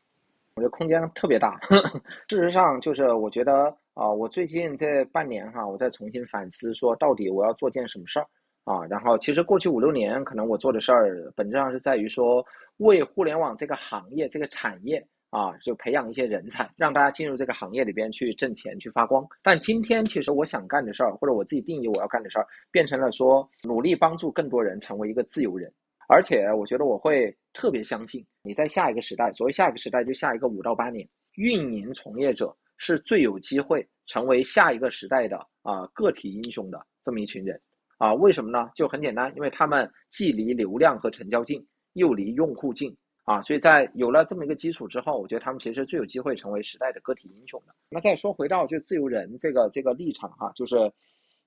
[0.55, 1.59] 我觉得空间特别大。
[2.29, 8.27] 事实上，就是我觉得啊，我最近这半年哈，我在重新反思，说到底我要做件什么事儿。
[8.65, 12.43] 啊，然后其实过去五六年，可能我做的事儿本质上是在于说，
[12.77, 14.97] 为互联网这个行业、这个产业
[15.29, 19.23] 啊，就培养一些人才，让大家进入这个行业里边去挣钱、去发光。
[19.43, 25.71] 但今天，其实我想干的事儿，或者我自己定义我要干的事儿，变成了说，努力帮助更多人成为一个自由人。
[26.07, 37.61] 而且，我觉得我会特别相信，你在下一个时代，所谓下一个时代，就下一个五到八年，运营从业者是最有机会成为下一个时代的啊个体英雄的这么一群人。
[37.97, 38.69] 啊，为什么呢？
[38.75, 47.73] 就很简单，因为他们既离流量和成交近，又离用户近啊，所以在有了这么一个基础之后，我觉得他们其实最有机会成为时代的个体英雄的。
[47.89, 50.75] 那再说回到就自由人这个这个立场哈，就是，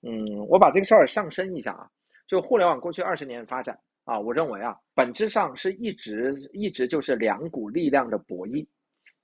[0.02, 1.86] 嗯，我把这个事儿上升一下啊，
[2.26, 8.66] 就互联网过去二十年发展啊，我认为啊，本质上是一直一直就是两股力量的博弈，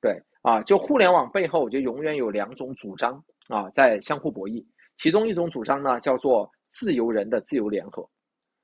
[0.02, 4.62] 对啊，就互联网背后，我觉得永远有两种主张啊在相互博弈，
[4.98, 6.50] 其中一种主张呢叫做。
[6.74, 8.04] 自由人的自由联合，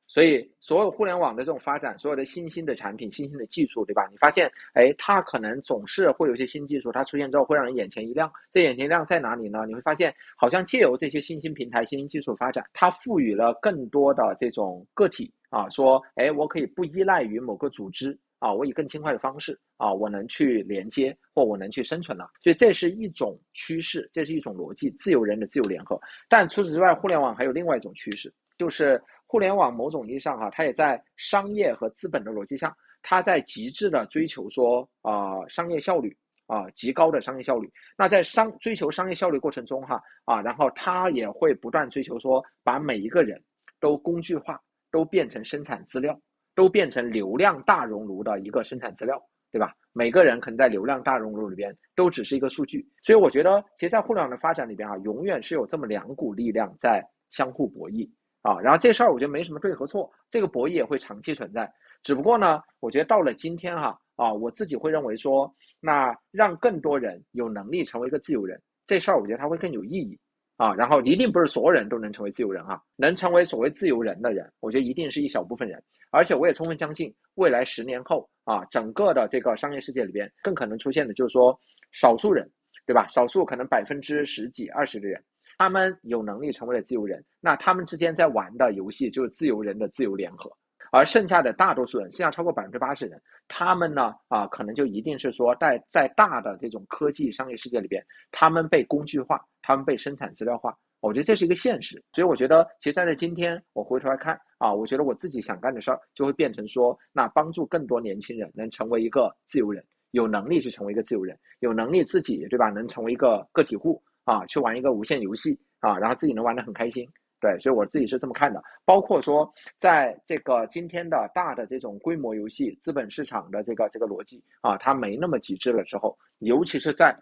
[0.09, 4.09] 所以所有互联网的这种发展，所有的新兴的产品、新兴的技术，对吧？
[4.11, 8.29] 你发现，哎，它可能总是会有些新技术，它出现之后会让人眼前一亮。
[8.53, 9.64] 这眼前一亮在哪里呢？
[9.64, 22.29] 你会发现，好像借由这些新兴平台、新兴技术发展，它赋予了更多的这种个体啊，说，哎，我可以不依赖于某个组织啊，我以更轻快的方式啊，我能去连接或我能去生存了。
[22.42, 26.00] 所以这是一种趋势，这是一种逻辑，自由人的自由联合。
[26.29, 28.33] 但除此之外，互联网还有另外一种趋势。
[28.59, 36.14] 就是互联网某种意义上哈，它也在商业和资本的逻辑下，它在极致的追求说啊商业效率
[36.46, 37.72] 啊极高的商业效率。
[37.96, 43.42] 那在商追求商业效率过程中哈啊，然后它也会不断追求说把每一个人
[43.81, 46.20] 都工具化，都变成生产资料，
[46.61, 49.18] 都变成流量大熔炉的一个生产资料，
[49.51, 49.75] 对吧？
[49.94, 52.87] 每个人可能在流量大熔炉里边都只是一个数据。
[53.03, 58.07] 所以我觉得，其实，在互联网的发展里边啊，永远是有这么两股力量在相互博弈。
[58.42, 61.73] 啊，然后这事儿我觉得没什么对和错，这个博弈也会长期存在。
[62.03, 70.18] 只不过呢，我觉得到了今天哈，啊，我自己会认为说，那让更多人有能力成为一个自由人，这事儿我觉得它会更有意义
[70.59, 70.75] 啊。
[70.75, 75.83] 然后一定不是所有人都能成为自由人啊，能成为所谓自由人的人，我觉得一定是一小部分人。
[76.11, 81.59] 而且我也充分相信，未来十年后啊，整个的这个商业世界里边，更可能出现的就是说，
[81.92, 82.51] 少数人。
[82.87, 83.07] 对吧？
[83.07, 85.23] 少数可能百分之十几、二十的人，
[85.59, 90.51] 他们有能力成为了自由人，那他们之间在玩的游戏就是自由人的自由联合。
[90.90, 100.77] 而剩下的大多数人，剩下超过百分之八十人，他们呢啊，可能就一定是说在在大的这种科技商业世界里边，他们被工具化，他们被生产资料化。
[101.00, 102.02] 我觉得这是一个现实。
[102.12, 117.08] 所以我觉得，其实站在今天，我回头来看啊，我觉得我自己想干的事儿，就会变成说，那帮助更多年轻人能成为一个自由人，有能力去成为一个自由人，有能力自己对吧，能成为一个个体户啊，去玩一个无限游戏啊，然后自己能玩得很开心。
[117.40, 118.62] 对，所以我自己是这么看的。
[118.84, 127.18] 包括说，在这个今天的大的这种规模游戏资本市场的这个这个逻辑啊，它没那么极致了之后，尤其是在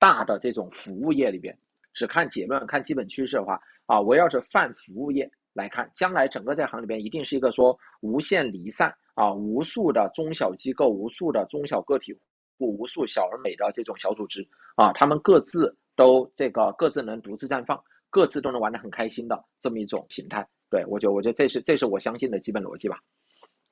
[0.00, 1.56] 大的这种服务业里边，
[2.00, 12.10] 只看结论、看基本趋势的话啊，围绕着泛服务业来看，将来整个在行里边一定是一个说无限离散啊，无数的中小机构、无数的中小个体
[12.56, 14.40] 户、无数小而美的这种小组织
[14.76, 17.78] 啊，他们各自都这个各自能独自绽放。
[18.12, 22.98] 各自都能玩得很开心的这么一种形态，对我觉得，我觉得这是这是我相信的基本逻辑吧。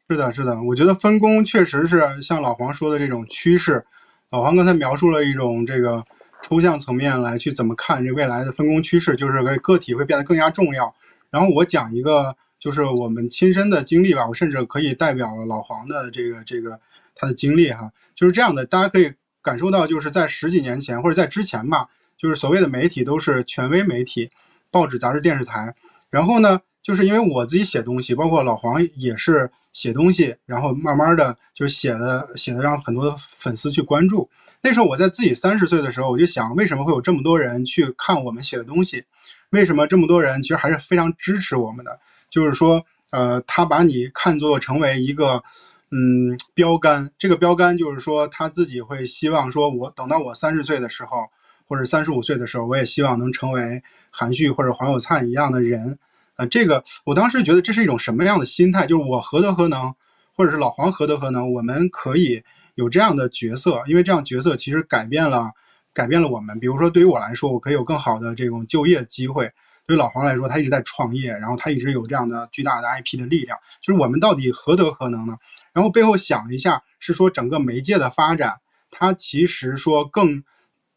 [0.09, 3.85] 是的，是的，我觉得分工确实是像老黄说的这种趋势。
[4.31, 6.05] 老黄刚才描述了一种这个
[6.42, 10.94] 抽象层面来去怎么看这未来的分工趋势，就是个个体会变得更加重要。
[11.31, 16.81] 然后我讲一个就是我们亲身的经历吧，我甚至可以代表了老黄的这个这个
[17.14, 21.88] 他的经历哈，就是这样的，大家可以感受到，就是在十几年前或者在之前吧。
[22.16, 24.29] 就是所谓的媒体都是权威媒体，
[24.72, 25.72] 报纸、杂志、电视台。
[26.11, 34.29] 然后呢，就是因为我自己写东西，包括老黄也是写东西，然后慢慢的就写的写的让很多的粉丝去关注。
[34.62, 39.05] 那时候我在自己三十岁的时候，我就想，为什么会有这么多人去看我们写的东西？
[39.51, 41.99] 为什么这么多人其实还是非常支持我们的？
[42.29, 45.42] 就是说，呃，他把你看作成为一个
[45.90, 51.29] 嗯标杆，这个标杆就是说他自己会希望说，我等到我三十岁的时候。
[51.71, 55.99] 或者三十五岁的时候，我也希望能成为韩旭或者黄有灿一样的人，
[56.37, 58.87] 啊，这个我当时觉得这是一种什么样的心态？
[58.87, 59.94] 就是我何德何能，
[60.35, 62.42] 或者是老黄何德何能，我们可以
[62.79, 65.51] 有这样的角色，因为这样角色其实改变了，
[65.93, 66.61] 改变了我们。
[66.61, 69.47] 比如说对于我来说，我可以有更好的这种就业机会；
[69.85, 73.59] 对于老黄来说，他一直在创业，然后他一直有这样的巨大的 IP 的力量。
[73.81, 75.37] 就是我们到底何德何能呢？
[75.73, 78.55] 然后背后想一下，是说整个媒介的发展，
[78.91, 80.43] 它其实说更。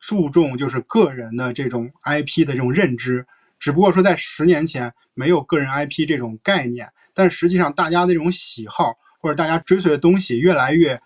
[0.04, 3.24] 注重就是个人的这种 IP 的这种认知，
[3.60, 11.00] 只不过说在十年前没有个人 IP 这种概念，但实际上大家的这种喜好或者大家追随的东西越来越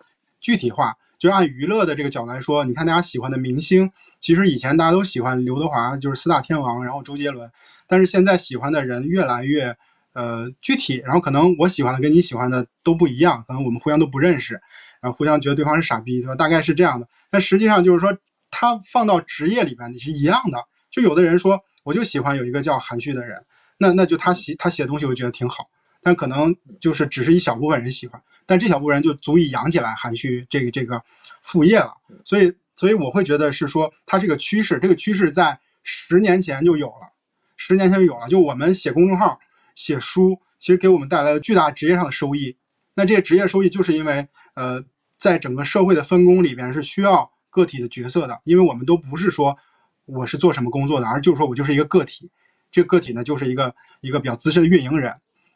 [0.46, 0.96] 具体化。
[1.18, 7.50] 就按娱乐的这个角度来说，你看大家喜欢的明星，其实以前大家都喜欢刘德华，就是四大天王，然后周杰伦，
[7.88, 9.76] 但是现在喜欢的人越来越
[10.14, 14.54] 呃具体，然后可能我喜欢的跟你喜欢的都不一样，可能我们互相都不认识，
[15.02, 16.36] 然后互相觉得对方是傻逼，对吧？
[16.36, 17.08] 大概是这样的。
[17.32, 18.16] 但实际上就是说。
[18.58, 20.58] 他放到职业里边你是一样的，
[20.90, 23.38] 就有的人说我就喜欢有一个叫韩旭的人，
[23.80, 25.68] 那那就他写他写东西我觉得挺好，
[26.02, 31.02] 但可能就是只是一小部分人喜欢，但这小部分人就足以养起来韩旭这个这个
[31.42, 31.94] 副业了。
[32.24, 37.12] 所以所以我会觉得是说它这个趋势，这个趋势在十年前就有了，
[37.56, 38.28] 十年前就有了。
[38.28, 39.40] 就我们写公众号、
[39.76, 42.56] 写书，其实给我们带来了巨大职业上的收益。
[42.94, 44.84] 那这些职业收益就是因为呃，
[45.18, 47.32] 在整个社会的分工里边是需要。
[47.56, 49.58] 个体的角色的，因为我们都不是说
[50.04, 52.30] 我是做什么工作的，而就是说我就是一个个体。
[52.70, 55.16] 这个个体呢，就是一个一个比较资深的运营人。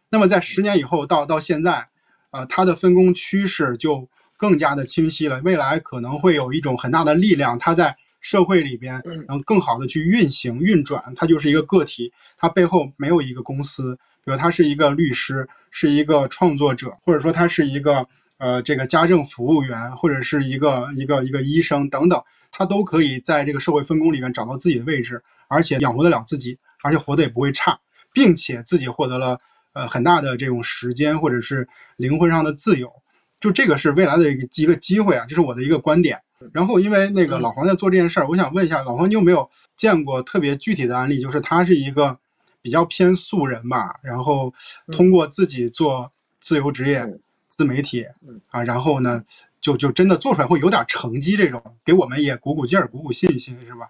[0.10, 1.89] 那么在十年以后到到现在，
[2.32, 5.40] 呃，它的分工趋势就更加的清晰了。
[5.42, 11.04] 未来可能会有一种很大的力量，它在社会里边能更好的去运行运转。
[11.16, 13.98] 它就是一个个体，它背后没有一个公司。
[14.24, 18.08] 比如他是一个律师，是一个创作者，或者说他是一个。
[18.42, 27.78] 呃，这个家政服务员或者是一个一个一个医生等等，他都可以在这个社会分工里面找到自己的位置，而且养活得了自己，而且活得也不会差，
[28.14, 29.38] 并且自己获得了
[29.80, 32.92] 呃很大的这种时间或者是灵魂上的自由，
[33.40, 36.20] 就这个是未来的一个一个机会啊，这是我的一个观点。
[36.52, 41.20] 然后因为那个老黄在做这件事儿，我想问一下老黄，你有没有见过特别具体的案例？
[41.22, 42.18] 就是他是一个
[42.62, 44.54] 比较偏素人吧，然后
[44.92, 47.20] 通过自己做自由职业。
[47.52, 48.06] 自媒体，
[48.52, 49.22] 啊，然后呢，
[49.60, 53.90] 就就真的做出来会有点成绩，这种给我们也鼓鼓劲儿、鼓鼓信心，是吧？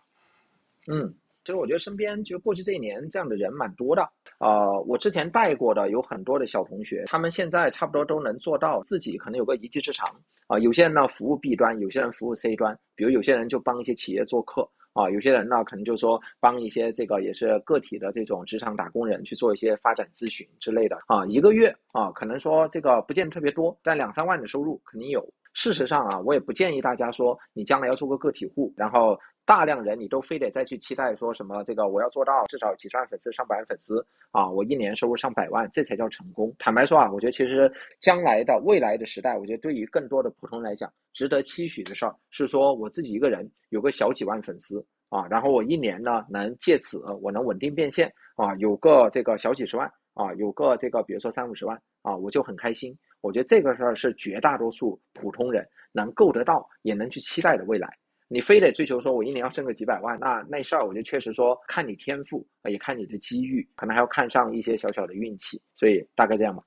[0.87, 4.07] 嗯，其其实我觉得身边就过去这一年这样的人蛮多的。
[4.37, 10.07] 呃，我之前带过的有很多的小同学，他们现在差不多都能做到自己可能有个一技之长
[10.45, 10.59] 啊。
[10.59, 14.69] 有些人呢服务 B 端，有些人服务 C 端，比如有些人就帮一些企业做客。
[14.93, 25.27] 啊，有些人呢，可能就是说帮一些这个也是个体的这种职场打工人去做一些发展咨询之类的啊，一个月啊，可能说这个不见得特别多，但两三万的收入肯定有。
[25.53, 29.17] 事实上啊，我也不建议大家说你将来要做个个体户，然后
[29.49, 36.55] 大量人你都非得再去期待说什么这个我要做到至少几十万粉丝、上百万粉丝啊，我一年收入上百万，这才叫成功。
[36.59, 52.95] 坦白说啊，我觉得其实将来的未来的时代，我觉得对于更多的普通人来讲，值得期许的事儿是说我自己一个人有个小几万粉丝啊，然后我一年呢能借此我能稳定变现啊，有个这个小几十万啊，有个这个比如说三五十万啊，我就很开心。
[53.21, 57.89] 我觉得这个事儿是绝大多数普通人能够得到也能去期待的未来。
[58.31, 66.61] 你非得追求说，我一年要挣个几百万，那那事儿，我觉得确实说看你天赋，也看你的机遇，可能还要看上一些小小的运气，所以大概这样吧。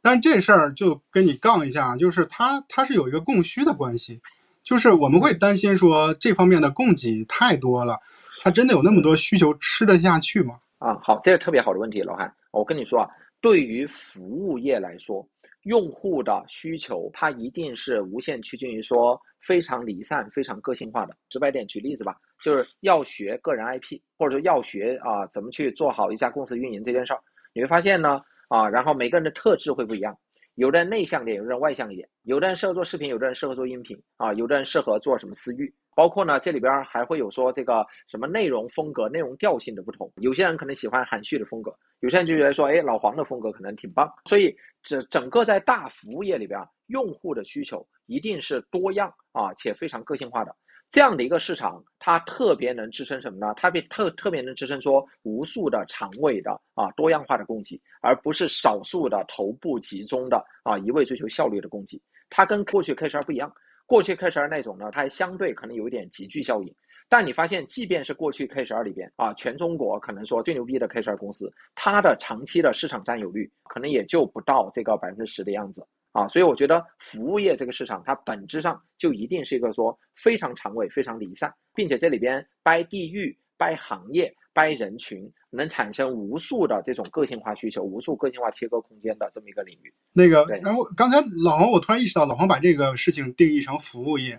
[0.00, 4.20] 但是这事儿就跟你杠一下，就是它它是有一个供需的关系，
[4.62, 7.98] 就是我们会担心说这方面的供给太多了，
[8.42, 10.60] 它真的有那么多需求吃得下去吗？
[10.78, 15.28] 啊，好，这是特别好的问题，老韩，我跟你说啊，对于服务业来说。
[15.64, 21.14] 用户的需求，它一定是无限趋近于说非常离散、非常个性化的。
[21.28, 27.20] 直白点，举例子吧，就是要学个人 IP，或者说要学啊怎么去做好一家公司运营这件事儿。
[27.52, 30.16] 你会发现呢，啊，然后每个人的特质会不一样，
[30.54, 35.72] 有的人内向点，有的人外向一点，有的人适合做视频，有的人适合做音频，啊，有的人适合做什么私域。
[35.96, 40.10] 包括呢，这里边还会有说这个什么内容风格、内容调性的不同。
[40.16, 44.10] 有些人可能喜欢含蓄的风格，有些人就觉得说，哎，老黄的风格可能挺棒。
[44.24, 50.54] 所以，这整个在大服务业里边，用户的需求一定是多样啊，且非常个性化的。
[50.90, 53.54] 这样的一个市场，它特别能支撑什么呢？
[53.56, 62.00] 它被特特别能支撑说无数的长尾的啊多样化的供给，而不是少数的头部集中的啊一味追求效率的供给。
[62.28, 63.52] 它跟过去 K 十二不一样。
[63.86, 66.74] 过去 K 十二那种呢，它还相对可能有一点集聚效应，
[67.10, 76.26] 但你发现，即便是过去 K 十二里边啊，全中国可能说最牛逼的 K 十二公司，它的长期的市场占有率可能也就不到这个百分之十的样子啊。
[76.28, 84.32] 所以我觉得服务业这个市场，它本质上就一定是一个说非常长尾、非常离散，并且这里边掰地域、掰行业。
[84.52, 89.94] 掰人群能产生无数的这种个性化需求、无数个性化切割空间的这么一个领域。
[90.12, 94.36] 那个，然后刚才老黄，我突然意识到，老黄把这个事情定义成服务业，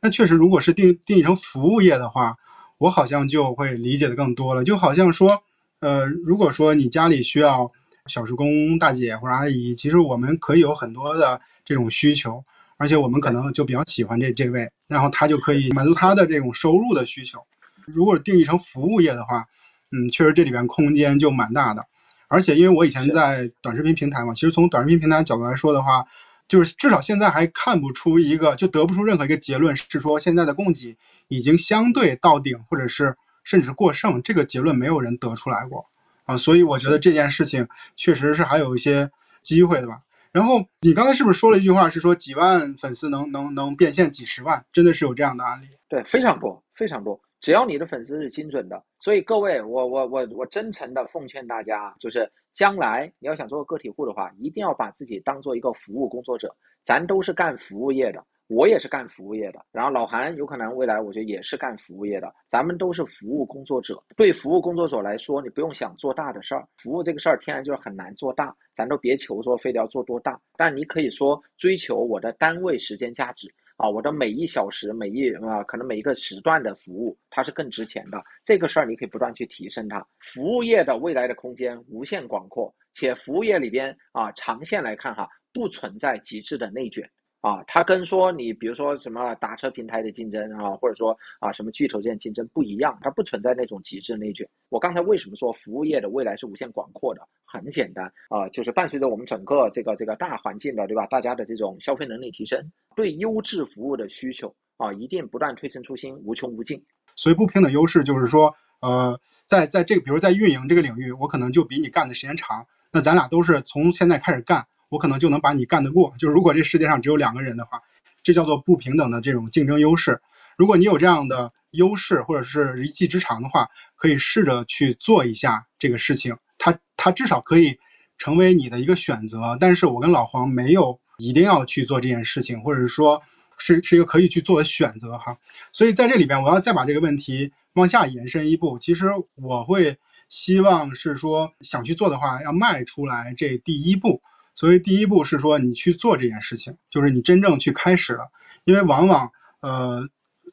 [0.00, 2.36] 那确实，如果是定定义成服务业的话，
[2.78, 4.62] 我好像就会理解的更多了。
[4.62, 5.42] 就好像说，
[5.80, 7.70] 呃，如果说你家里需要
[8.06, 12.44] 小时工大姐或者阿姨，其实我们可以有很多的这种需求，
[12.76, 17.40] 而且我们可能就比较喜欢这这位，然后他就可以满足他的这种收入的需求。
[17.86, 19.44] 如果定义成服务业的话，
[19.90, 21.84] 嗯，确实这里边空间就蛮大的。
[22.28, 26.04] 而且因为我以前在短视频平台嘛，其实从短视频平台角度来说的话，
[26.48, 30.96] 就是至少现在还看不出一个，就得不出任何一个结论是说现在的供给
[31.28, 35.84] 已经相对到顶，或者是甚至是过剩，这个结论没有人得出来过
[36.24, 36.36] 啊。
[36.36, 39.10] 所以我觉得这件事情确实是还有一些
[39.42, 40.00] 机会的吧。
[40.32, 44.64] 然后你刚才是不是说了一句话，是说几万粉丝能能能变现几十万？
[44.72, 45.66] 真的是有这样的案例？
[45.88, 47.18] 对，非常多，非常多。
[47.40, 56.52] 只要你的粉丝是精准的，所以各位，我我我我真诚的奉劝大家，就是将来你要想做个个体户的话，一定要把自己当做一个服务工作者。
[56.82, 64.02] 咱都是干服务业的，我也是干服务业的，然后老韩有可能未来我觉得也是干服务业的，咱们都是服务工作者。
[64.16, 73.54] 对服务工作者来说，你不用想做大的事儿，服务这个事儿天然就是很难做大，咱都别求说非得要做多大，但你可以说追求我的单位时间价值。
[73.78, 78.20] 啊，我的每一小时、每一啊，可能每一个时段的服务，它是更值钱的。
[78.44, 80.04] 这个事儿你可以不断去提升它。
[80.18, 87.08] 服务业的未来的空间无限广阔，且服务业里边啊，长线来看哈，不存在极致的内卷。
[87.40, 94.48] 啊，它跟说你比如说什么打车平台的竞争啊，或者说啊什么巨头之间竞争不一样，它不存在那种极致内卷。
[94.70, 97.22] 我刚才为什么说服务业的未来是无限广阔的？
[97.44, 101.06] 很简单啊，就是伴随着我们整个这个这个大环境的，对吧？
[101.06, 102.60] 大家的这种消费能力提升，
[102.96, 106.84] 对优质服务的需求啊，一定不断推陈出新，无穷无尽。
[107.14, 114.66] 所以不平等优势就是说，呃，在在这个比如在运营这个领域，我可能就比你干的时间长，那咱俩都是从现在开始干。
[114.88, 116.14] 我可能就能把你干得过。
[116.18, 117.80] 就是如果这世界上只有两个人的话，
[118.22, 120.20] 这叫做不平等的这种竞争优势。
[120.56, 126.36] 如果你有这样的优势或者是一技之长的话，可以试着去做一下这个事情。
[126.58, 127.78] 它它至少可以
[128.16, 129.56] 成为你的一个选择。
[129.60, 133.22] 但是我跟老黄没有一定要去做这件事情，或者是说
[133.56, 135.36] 是是一个可以去做的选择哈。
[135.72, 138.78] 所以在这里边，我要再把这个问题往下延伸一步。
[138.78, 139.96] 其实我会
[140.28, 144.20] 希望是说，想去做的话，要迈出来这第一步。
[144.58, 148.28] 所以第一步是说你去做这件事情，就是你真正去开始了，
[148.64, 149.30] 因为往往
[149.60, 150.04] 呃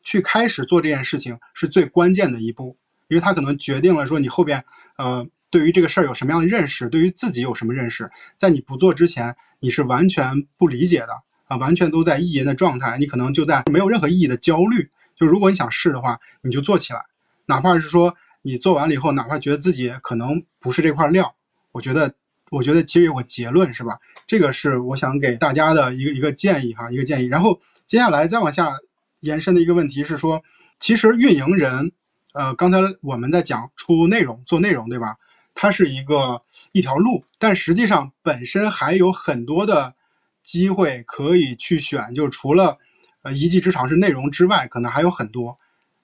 [0.04, 2.78] 去开始做这件事情是最关键的一步，
[3.08, 4.64] 因为它可能决定了说你后边
[5.00, 14.88] 呃对于这个事儿有什么样的认识，对于自己有什么认识，在你不做之前你是完全不理解的啊，完全都在意淫的状态，你可能就在没有任何意义的焦虑，
[15.20, 17.02] 就如果你想试的话，你就做起来，
[17.48, 21.34] 哪怕是说你做完了以后，哪怕觉得自己可能不是这块料，
[21.72, 22.14] 我觉得，
[22.52, 23.98] 我觉得其实有个结论是吧？
[24.28, 27.28] 这个是我想给大家的一个一个建议哈，一个建议。
[27.28, 28.78] 然后接下来再往下
[29.22, 30.44] 延伸的一个问题是说，
[30.80, 31.92] 其实运营人，
[32.34, 35.16] 呃，刚才我们在讲出内容、做内容，对吧？
[35.54, 36.42] 它是一个
[36.74, 39.96] 一条路，但实际上本身还有很多的
[40.44, 42.78] 机会可以去选，就除了
[43.24, 45.58] 呃一技之长是内容之外，可能还有很多。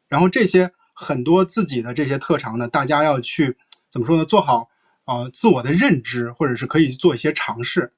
[0.07, 3.57] 然后这些很多自己的这些特长呢，大家要去
[3.89, 4.25] 怎么说呢？
[4.25, 4.69] 做好
[5.19, 7.91] 呃自我的认知，或者是可以做一些尝试。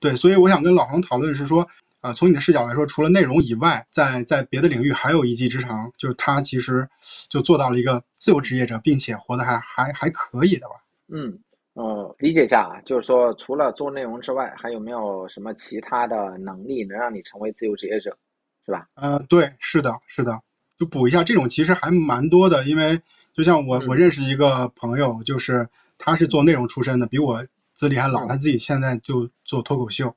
[0.00, 1.66] 对，所以我想跟老黄讨论是说，
[2.00, 6.88] 啊，从你的视角来说，除了内容以外，在在别的领域还有一技之长，就是他其实
[7.28, 10.74] 就做到了一个自由职业者，并且活得还还还可以的吧。
[11.08, 11.36] 嗯，
[11.74, 18.16] 呃，理解一下啊，就是说，除了做内容之外，还有没有什么其他的能力能让你成为自由职业者，
[18.64, 18.86] 是吧？
[18.94, 20.40] 呃，对，是的，是的，
[20.78, 23.00] 就补一下，这种其实还蛮多的，因为
[23.34, 25.68] 就像我，我认识一个朋友，就是
[25.98, 27.44] 他是做内容出身的，比我
[27.74, 30.14] 资历还老，他自己现在就做脱口秀，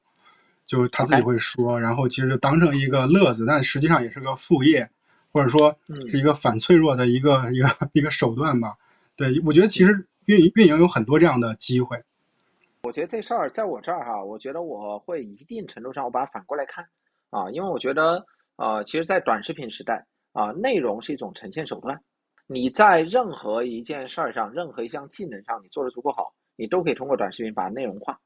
[0.65, 4.89] 就他自己会说，然后其实就当成一个乐子，但实际上也是个副业，
[5.33, 5.75] 或者说
[6.09, 8.75] 是一个反脆弱的一个一个一个手段吧。
[9.15, 10.07] 对，我觉得其实。
[10.27, 11.99] 运营运营有很多这样的机会，
[12.83, 16.85] 我觉得这事儿在我这儿哈，我觉得我会一定程度上我把它反过来看
[17.31, 18.23] 啊，因为我觉得
[18.55, 21.99] 呃，其实，在短视频时代啊，内容是一种呈现手段，
[22.51, 28.19] 你在任何一件事儿上，任何一项技能上，你做的足够好，你都可以通过短视频把内容化。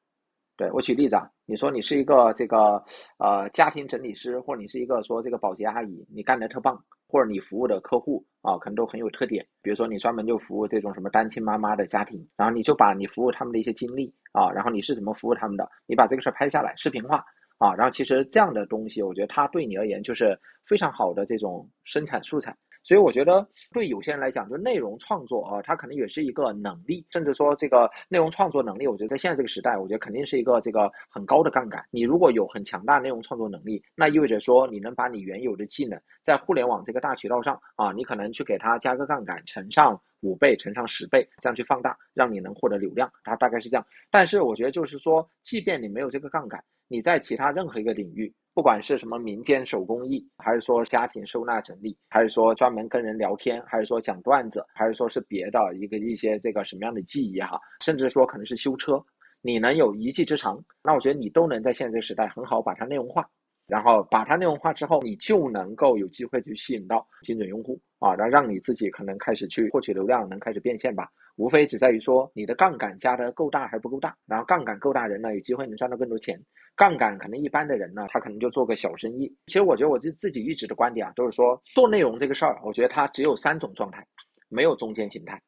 [0.57, 2.84] 对我举例子啊，你说你是一个这个
[3.19, 9.45] 呃家庭整理师，或者你是一个说这个保洁阿姨，你干的特棒，或者你服务的客户啊，可能都很有特点。
[9.61, 17.23] 比如说你专门就服务这种什么单亲妈妈的家庭，然后你就把你服务他们的一些经历啊，然后你是怎么服务他们的，你把这个事儿拍下来视频化
[17.59, 22.57] 啊，然后其实这样的东西，我觉得它对你而言就是非常好的这种生产素材。
[22.86, 31.84] 所以我觉得，对有些人来讲，就内容创作啊，它可能也是一个能力，甚至说这个内容创作能力，我觉得在现在这个时代，我觉得肯定是一个这个很高的杠杆。
[31.90, 43.12] 你如果有很强大内容创作能力，那意味着说你能把你原有的技能，在互联网这个大渠道上啊，你可能去给它加个杠杆，乘上五倍，乘上十倍，这样去放大，让你能获得流量。
[43.24, 43.84] 它大概是这样。
[44.12, 48.32] 但是我觉得就是说，即便你没有这个杠杆，你在其他任何一个领域。
[48.56, 59.03] 不管是什么民间手工艺，还是说家庭收纳整理，还是说专门跟人聊天，还是说讲段子，还是说是别的一个一些这个什么样的技艺哈，甚至说可能是修车，
[59.41, 63.30] 你能有一技之长，那我觉得你都能在现在这个时代很好把它内容化。
[63.68, 71.10] 然后把它内容化之后，你就能够有机会去吸引到精准用户啊，然后让你自己可能开始去获取流量，能开始变现吧。
[71.38, 74.16] 无非只在于说你的杠杆加的够大还是不够大。
[74.28, 76.38] 然后杠杆够大人呢，有机会能赚到更多钱；
[76.76, 79.34] 杠杆可能一般的人呢，他可能就做个小生意。
[79.47, 84.05] 其实我觉得我自自己一直的观点啊，都是说做内容这个事儿，我觉得它只有三种状态，
[84.49, 85.41] 没有中间形态。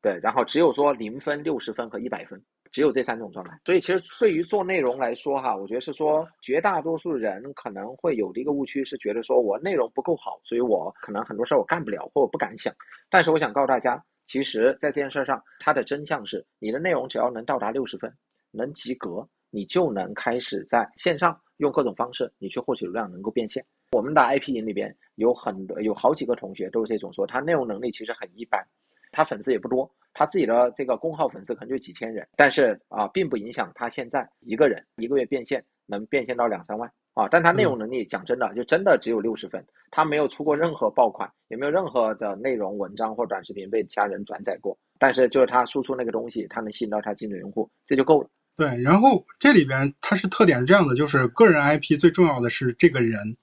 [0.00, 2.42] 对，然后只有说零分、六十分和一百分。
[2.72, 12.72] 只有这三种状态，所以其实对于做内容来说，哈，我觉得是说绝大多数人可能会有的一个误区是觉得说我内容不够好，所以我可能很多事儿我干不了或我不敢想。
[13.10, 18.10] 但是我想告诉大家，其实在这件事上，它的真相是你的内容只要能到达六十分，
[18.50, 23.64] 能及格，你就能开始在线上用各种方式你去获取流量，能够变现。
[23.92, 28.66] 我们的 IP 营里边有很多有好几个同学都是这种说，他内容能力其实很一般，
[29.12, 29.88] 他粉丝也不多。
[30.14, 37.28] 他自己的这个公号粉丝可能就几千人，但是啊，并不影响他现在一个人一个月变现能变现到两三万啊。
[37.30, 44.76] 但他内容能力讲真的，就真的只有六十分，他没有出过任何爆款，也没有任何的内容文章或短视频被其他人转载过。
[44.98, 48.28] 但是就是他输出那个东西，他能吸引到他精准用户，这就够了。
[48.56, 53.36] 对，然后这里边它是特点是这样的，就是个人 IP 最重要的是这个人，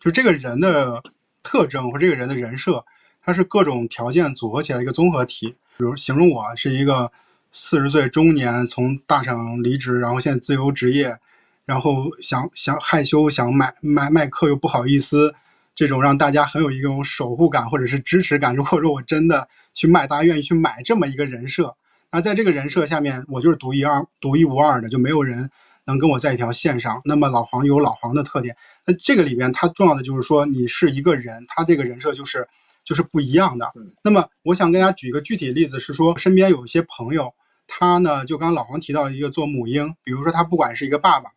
[0.00, 1.02] 就这个人的
[1.42, 2.84] 特征或这个人的人设，
[3.22, 5.56] 它是各种条件组合起来一个综合体。
[5.78, 7.10] 比如形容我是一个
[7.52, 11.16] 四十岁中年，从大厂离职，然后现在自由职业，
[11.64, 15.32] 然后想想害羞想买卖卖课又不好意思，
[15.74, 18.54] 这种让大家很有一种守护感或者是支持感。
[18.56, 21.74] 如果说我真的去卖，大家愿意去买这么一个人设，
[22.10, 25.50] 那在这个人设下面，我就是独一二、独一无二的，就没有人
[25.84, 27.00] 能跟我在一条线上。
[27.04, 28.56] 那么老黄有老黄的特点，
[28.86, 32.46] 那这个里边它重要的就是说你是一个人，他这个人设就是。
[32.84, 33.70] 就是不一样的。
[34.02, 37.34] 那么，我想跟大家举一个具体例子，是说身边有一些朋友，
[37.66, 41.30] 他呢，就刚刚老黄提到一个做母婴，比如说他不管是一个爸爸，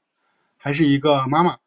[0.55, 1.57] 还是一个妈妈，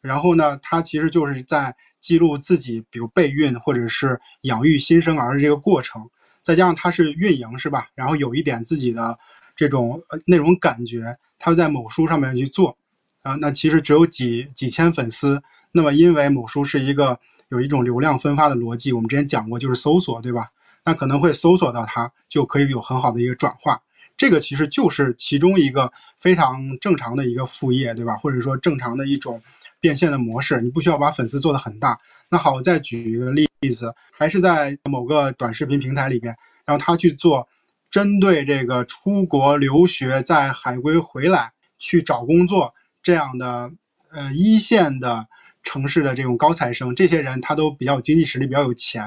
[0.00, 6.08] 然后呢，他其实就是在记录自己，比如备孕或者是养育新生儿的这个过程，
[6.44, 7.88] 再加上他是运营，是吧？
[7.96, 9.16] 然后有一点自己的
[9.56, 12.76] 这种那种感觉，他在某书上面去做，
[13.22, 15.42] 啊，那其实只有几几千粉丝，
[15.72, 17.18] 那么因为某书是一个。
[17.50, 20.44] 有一种流量分发的逻辑，我们之前讲过，就是搜索，对吧？
[20.84, 23.80] 那可能会搜索到它，就可以有很好的一个转化。
[24.16, 28.16] 这个其实就是其中一个非常正常的一个副业，对吧？
[28.16, 29.40] 或者说正常的一种
[29.84, 32.00] 变现的模式，你不需要把粉丝做得很大。
[32.30, 37.46] 那好，我再举一个例子，还是在某个短视频平台里边，然后他去做
[37.90, 42.72] 针对这个出国留学在海归回来去找工作
[43.02, 43.70] 这样的
[44.10, 45.28] 呃一线的
[45.62, 49.02] 城市的这种高材生，这些人他都比较经济实力比较有钱，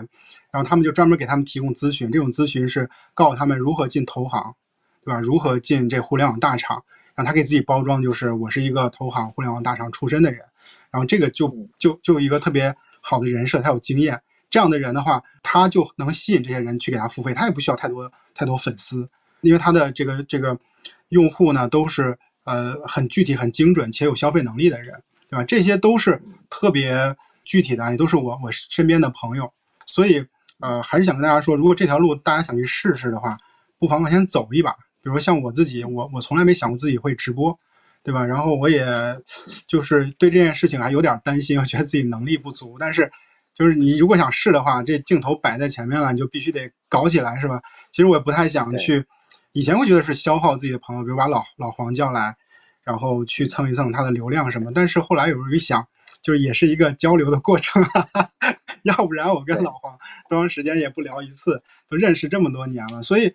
[0.51, 4.53] 然后他们就专门给他们提供咨询，这种咨询是告诉他们如何进投行。
[5.03, 5.21] 对吧？
[5.21, 6.84] 如何进这互联网大厂？
[7.15, 10.41] 让他给自己包装，就是我是一个投行、互联网大厂出身的人。
[10.92, 14.22] 然后这个就就就一个特别好的人设，他有经验。
[14.50, 19.08] 这样的人的话，他就能吸引这些人去给他付费，他也不需要太多太多粉丝，
[19.42, 20.58] 因为他的这个这个
[21.10, 25.44] 用户呢都是呃很具体、很精准且有消费能力的人，对吧？
[25.44, 29.52] 这些都是特别具体的案例，都是我我身边的朋友。
[29.86, 30.26] 所以
[30.60, 33.38] 呃，还是想跟大家说，如果这条路大家想去试试的话，
[33.78, 34.72] 不妨往前走一把。
[35.04, 37.58] 比如像我自己，我我从来没想过自己会直播，
[38.08, 38.26] 对吧？
[38.26, 38.86] 然后我也
[39.68, 42.78] 就是对这件事情还有点担心，我觉得自己能力不足。
[42.80, 43.12] 但是，
[43.53, 47.62] 就是你如果想试的话，这镜头摆在前面了，你就必须得搞起来，是吧？
[47.91, 49.03] 其实我也不太想去，
[49.51, 52.34] 以前会觉得是消耗自己的朋友，比如把老老黄叫来，
[52.82, 54.72] 然后去蹭一蹭他的流量什么。
[54.74, 55.86] 但是后来有时候一想，
[56.22, 57.84] 就是也是一个交流的过程，
[58.84, 59.97] 要不然我跟老黄
[60.30, 63.34] 多长时间也不聊一次，都认识这么多年了，所以。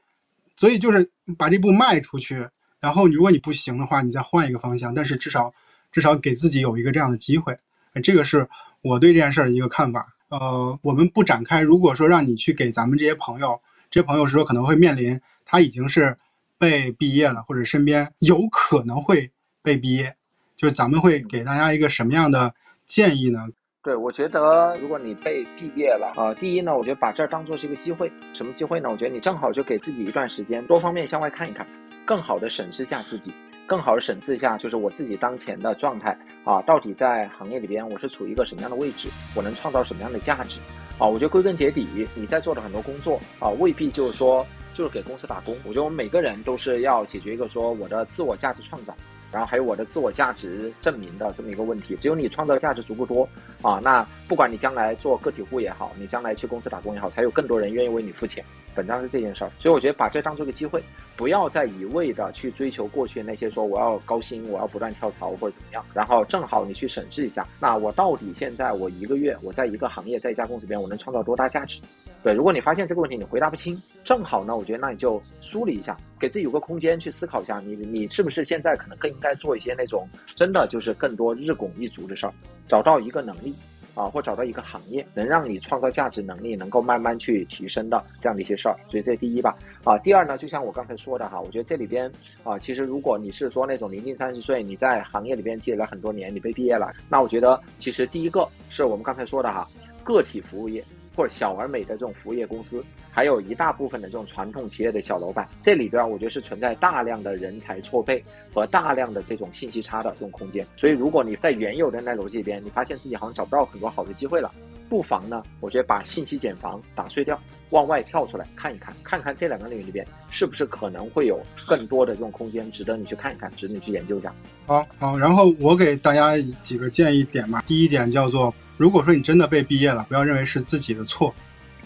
[0.55, 2.47] 所以就是把这步迈出去，
[2.83, 4.93] 然后如果你不行的话，你再换一个方向。
[4.93, 5.55] 但是至少
[5.93, 7.57] 至少给自己有一个这样的机会，
[8.03, 8.47] 这个是
[8.83, 10.15] 我对这件事儿的一个看法。
[10.29, 11.61] 呃，我们不展开。
[11.61, 13.61] 如果说让你去给咱们这些朋友，
[13.91, 16.17] 这些朋友是说可能会面临他已经是
[16.59, 19.31] 被毕业了，或者身边有可能会
[19.63, 20.17] 被毕业，
[20.57, 22.53] 就是咱们会给大家一个什么样的
[22.85, 23.47] 建议呢？
[23.83, 28.11] 对，我觉得如果你被毕业了啊，第一呢，我觉得把这儿当做是一个机会。
[28.33, 28.89] 什么机会呢？
[28.89, 31.67] 我觉得你正好就给自己一段时间，多方面向外看一看，
[32.05, 33.33] 更好的审视下自己，
[33.67, 40.59] 更好的审视一下，就是我自己当前的状态啊，到底在行业里边我是处于一个什么样的位置，我能创造什么样的价值
[40.99, 41.07] 啊？
[41.07, 45.57] 我觉得归根结底，你在做的很多工作啊，未必就是说就是给公司打工。
[45.65, 48.95] 我觉得我们每个人都是要解决一个说我的自我价值创造。
[49.31, 53.27] 然后还有我的自我价值证明的这么一个问题，只有你创造价值足够多
[53.63, 58.45] 啊，那不管你将来做个体户也好，你将来去公司打工也好，才有更多人愿意为你付钱。
[58.75, 60.83] 本章是这件事儿，所以我觉得把这当做个机会，
[61.17, 65.85] 不要再一味的去追求过去那些说我要高薪，我要不断跳槽或者怎么样。
[65.95, 71.81] 然后正好你去审视一下，那我到底现在我一个月我在一个行业在一家公司里边我能创造多大价值？
[72.23, 82.33] 对，如果你发现这个问题你回答不清，正好呢，我觉得那你就梳理一下，给自己有个空间去思考一下，你你是不是现在可能更应该做一些那种真的就是更多日拱一卒的事儿，
[82.69, 83.55] 找到一个能力。
[83.95, 89.57] 啊，或找到一个行业能让你创造价值能力能够慢慢去提升的这样的一些事儿，所以这第一吧。
[89.85, 92.11] 啊，第二呢，就像我刚才说的哈，我觉得这里边
[92.43, 99.69] 啊，其实如果你是说那种临近三十岁，你在行业里边积累了很多年，你被毕业了，那我觉得其实第一个是我们刚才说的哈，
[100.03, 100.83] 个体服务业。
[101.15, 108.23] 或者小而美的这种服务业公司，还有一大部分的这种传统企业的小老板，这里边我觉得是存在大量的人才错配
[108.55, 110.67] 和大量的这种信息差的这种空间。
[110.77, 114.53] 所以，如果你在原有的那逻辑里边，你发现自己好像找不到很多好的机会了，
[114.89, 117.39] 不妨呢，我觉得把信息茧房打碎掉，
[117.71, 124.35] 往外跳出来看一看，看看这两个领域里边是不是可能会有更多的这种空间，值得你去看一看，值得你去研究一下。
[124.67, 127.63] 好好，然后我给大家几个建议点吧。
[127.67, 128.53] 第一点叫做。
[128.83, 131.33] 如果说你真的被毕业了，不要认为是自己的错，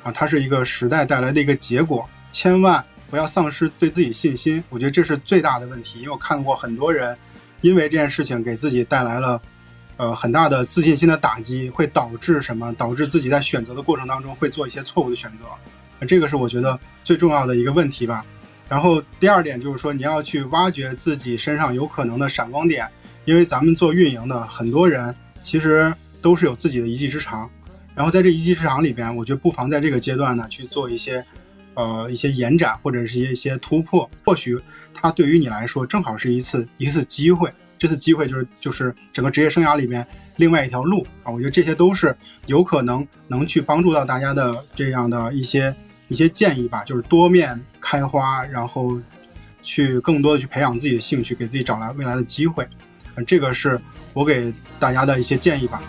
[0.02, 4.64] 啊，它是一个时代带来的一个结果，千万不要丧失对自己信心。
[4.70, 7.14] 我觉得这是最大的问题，因为我看过很多人，
[7.60, 9.38] 因为这件事情给自己带来了，
[9.98, 12.72] 呃，很大的自信心的打击，会导致什么？
[12.76, 18.24] 导致自己在选择的过程当中会做一些错误的选择，这个是我觉得最重要的一个问题吧。
[18.70, 22.88] 然后第二点就是说，你要去挖掘自己身上有可能的闪光点，
[23.26, 25.92] 因为咱们做运营的很多人其实。
[26.26, 27.48] 都是有自己的一技之长，
[27.94, 31.24] 然后在这一技之长里边，我觉得不妨在这个阶段呢去做一些，
[31.74, 34.10] 呃，一些延展或者是一些突破。
[34.24, 34.60] 或许
[34.92, 37.48] 它对于你来说正好是一次一次机会，
[37.78, 40.04] 这次机会就是就是整个职业生涯里面
[40.34, 41.30] 另外一条路啊。
[41.30, 42.12] 我觉得这些都是
[42.46, 45.72] 有可能能去帮助到大家的这样的一些
[46.08, 49.00] 一些建议吧，就是多面开花，然后
[49.62, 52.66] 去更多的去培养自己的兴趣，给自己找来未来的机会。
[53.24, 53.80] 这个是
[54.12, 55.80] 我给大家的一些建议吧。